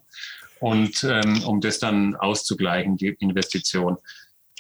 [0.60, 3.96] Und ähm, um das dann auszugleichen, die Investition.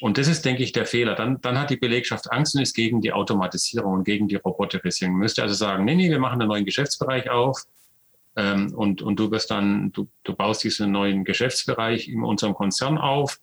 [0.00, 1.14] Und das ist, denke ich, der Fehler.
[1.14, 5.14] Dann, dann hat die Belegschaft Angst und ist gegen die Automatisierung und gegen die Roboterisierung.
[5.14, 7.64] Man müsste also sagen, nee, nee, wir machen einen neuen Geschäftsbereich auf
[8.36, 12.98] ähm, und, und du wirst dann, du, du baust diesen neuen Geschäftsbereich in unserem Konzern
[12.98, 13.40] auf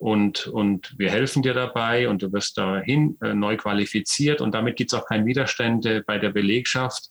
[0.00, 4.76] und, und wir helfen dir dabei und du wirst dahin äh, neu qualifiziert und damit
[4.76, 7.04] gibt es auch keine Widerstände bei der Belegschaft,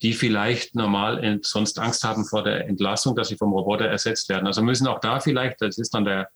[0.00, 4.46] die vielleicht normal sonst Angst haben vor der Entlassung, dass sie vom Roboter ersetzt werden.
[4.46, 6.28] Also müssen auch da vielleicht, das ist dann der,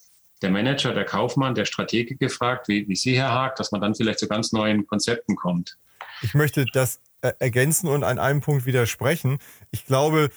[0.42, 3.94] der Manager, der Kaufmann, der Stratege gefragt, wie, wie Sie, Herr Haag, dass man dann
[3.94, 5.76] vielleicht zu ganz neuen Konzepten kommt.
[6.22, 9.38] Ich möchte das äh, ergänzen und an einem Punkt widersprechen.
[9.70, 10.30] Ich glaube,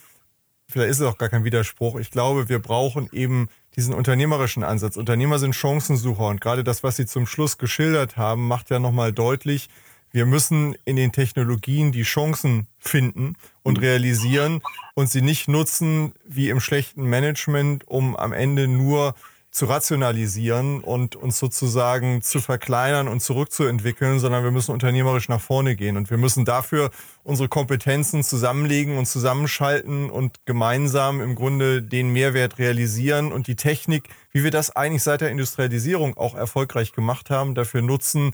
[0.68, 4.98] vielleicht ist es auch gar kein Widerspruch, ich glaube, wir brauchen eben diesen unternehmerischen Ansatz.
[4.98, 9.14] Unternehmer sind Chancensucher und gerade das, was Sie zum Schluss geschildert haben, macht ja nochmal
[9.14, 9.70] deutlich,
[10.14, 14.62] wir müssen in den Technologien die Chancen finden und realisieren
[14.94, 19.16] und sie nicht nutzen wie im schlechten Management, um am Ende nur
[19.52, 25.76] zu rationalisieren und uns sozusagen zu verkleinern und zurückzuentwickeln, sondern wir müssen unternehmerisch nach vorne
[25.76, 25.98] gehen.
[25.98, 26.90] Und wir müssen dafür
[27.24, 34.08] unsere Kompetenzen zusammenlegen und zusammenschalten und gemeinsam im Grunde den Mehrwert realisieren und die Technik,
[34.32, 38.32] wie wir das eigentlich seit der Industrialisierung auch erfolgreich gemacht haben, dafür nutzen,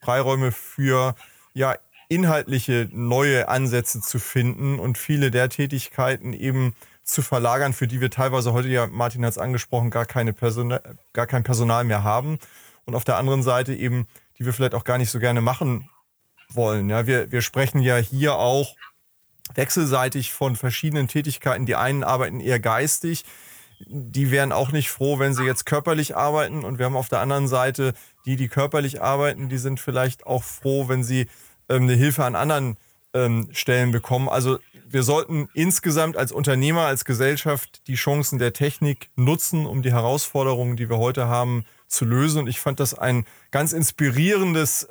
[0.00, 1.14] Freiräume für
[1.52, 1.76] ja
[2.08, 8.10] inhaltliche neue Ansätze zu finden und viele der Tätigkeiten eben zu verlagern, für die wir
[8.10, 10.78] teilweise heute ja, Martin hat es angesprochen, gar, keine Person,
[11.12, 12.38] gar kein Personal mehr haben.
[12.84, 14.06] Und auf der anderen Seite eben,
[14.38, 15.88] die wir vielleicht auch gar nicht so gerne machen
[16.48, 16.88] wollen.
[16.88, 18.74] Ja, wir, wir sprechen ja hier auch
[19.54, 21.66] wechselseitig von verschiedenen Tätigkeiten.
[21.66, 23.24] Die einen arbeiten eher geistig,
[23.86, 26.64] die wären auch nicht froh, wenn sie jetzt körperlich arbeiten.
[26.64, 27.94] Und wir haben auf der anderen Seite
[28.26, 31.26] die, die körperlich arbeiten, die sind vielleicht auch froh, wenn sie
[31.68, 32.76] ähm, eine Hilfe an anderen
[33.14, 34.28] ähm, Stellen bekommen.
[34.28, 34.58] Also
[34.88, 40.76] wir sollten insgesamt als Unternehmer, als Gesellschaft die Chancen der Technik nutzen, um die Herausforderungen,
[40.76, 42.40] die wir heute haben, zu lösen.
[42.40, 44.88] Und ich fand das ein ganz inspirierendes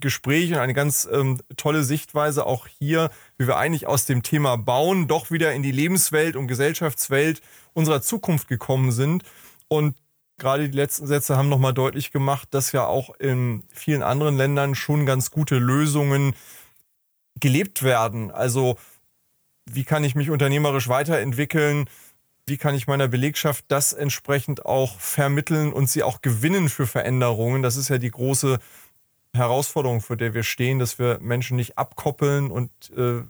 [0.00, 4.56] Gespräch und eine ganz ähm, tolle Sichtweise auch hier, wie wir eigentlich aus dem Thema
[4.56, 7.40] Bauen doch wieder in die Lebenswelt und Gesellschaftswelt
[7.74, 9.22] unserer Zukunft gekommen sind.
[9.68, 9.96] Und
[10.38, 14.74] gerade die letzten Sätze haben nochmal deutlich gemacht, dass ja auch in vielen anderen Ländern
[14.74, 16.34] schon ganz gute Lösungen
[17.40, 18.30] gelebt werden.
[18.30, 18.76] Also
[19.66, 21.88] wie kann ich mich unternehmerisch weiterentwickeln?
[22.46, 27.62] Wie kann ich meiner Belegschaft das entsprechend auch vermitteln und sie auch gewinnen für Veränderungen?
[27.62, 28.58] Das ist ja die große
[29.34, 33.22] Herausforderung, vor der wir stehen, dass wir Menschen nicht abkoppeln und äh,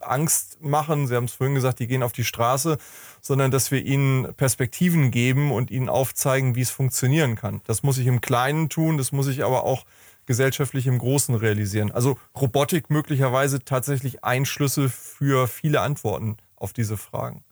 [0.00, 1.06] Angst machen.
[1.06, 2.78] Sie haben es vorhin gesagt, die gehen auf die Straße,
[3.20, 7.60] sondern dass wir ihnen Perspektiven geben und ihnen aufzeigen, wie es funktionieren kann.
[7.66, 9.84] Das muss ich im Kleinen tun, das muss ich aber auch
[10.30, 11.90] gesellschaftlich im Großen realisieren.
[11.90, 17.42] Also Robotik möglicherweise tatsächlich ein Schlüssel für viele Antworten auf diese Fragen.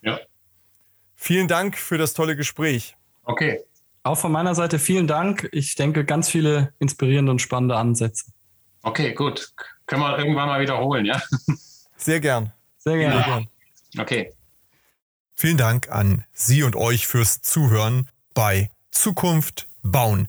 [0.00, 0.18] Ja.
[1.16, 2.96] Vielen Dank für das tolle Gespräch.
[3.24, 3.60] Okay.
[4.04, 5.50] Auch von meiner Seite vielen Dank.
[5.52, 8.32] Ich denke, ganz viele inspirierende und spannende Ansätze.
[8.80, 9.52] Okay, gut.
[9.84, 11.20] Können wir irgendwann mal wiederholen, ja?
[11.98, 12.54] Sehr gern.
[12.78, 13.16] Sehr gerne.
[13.16, 13.24] Ja.
[13.26, 13.48] gern.
[13.98, 14.32] Okay.
[15.34, 20.28] Vielen Dank an Sie und euch fürs Zuhören bei Zukunft bauen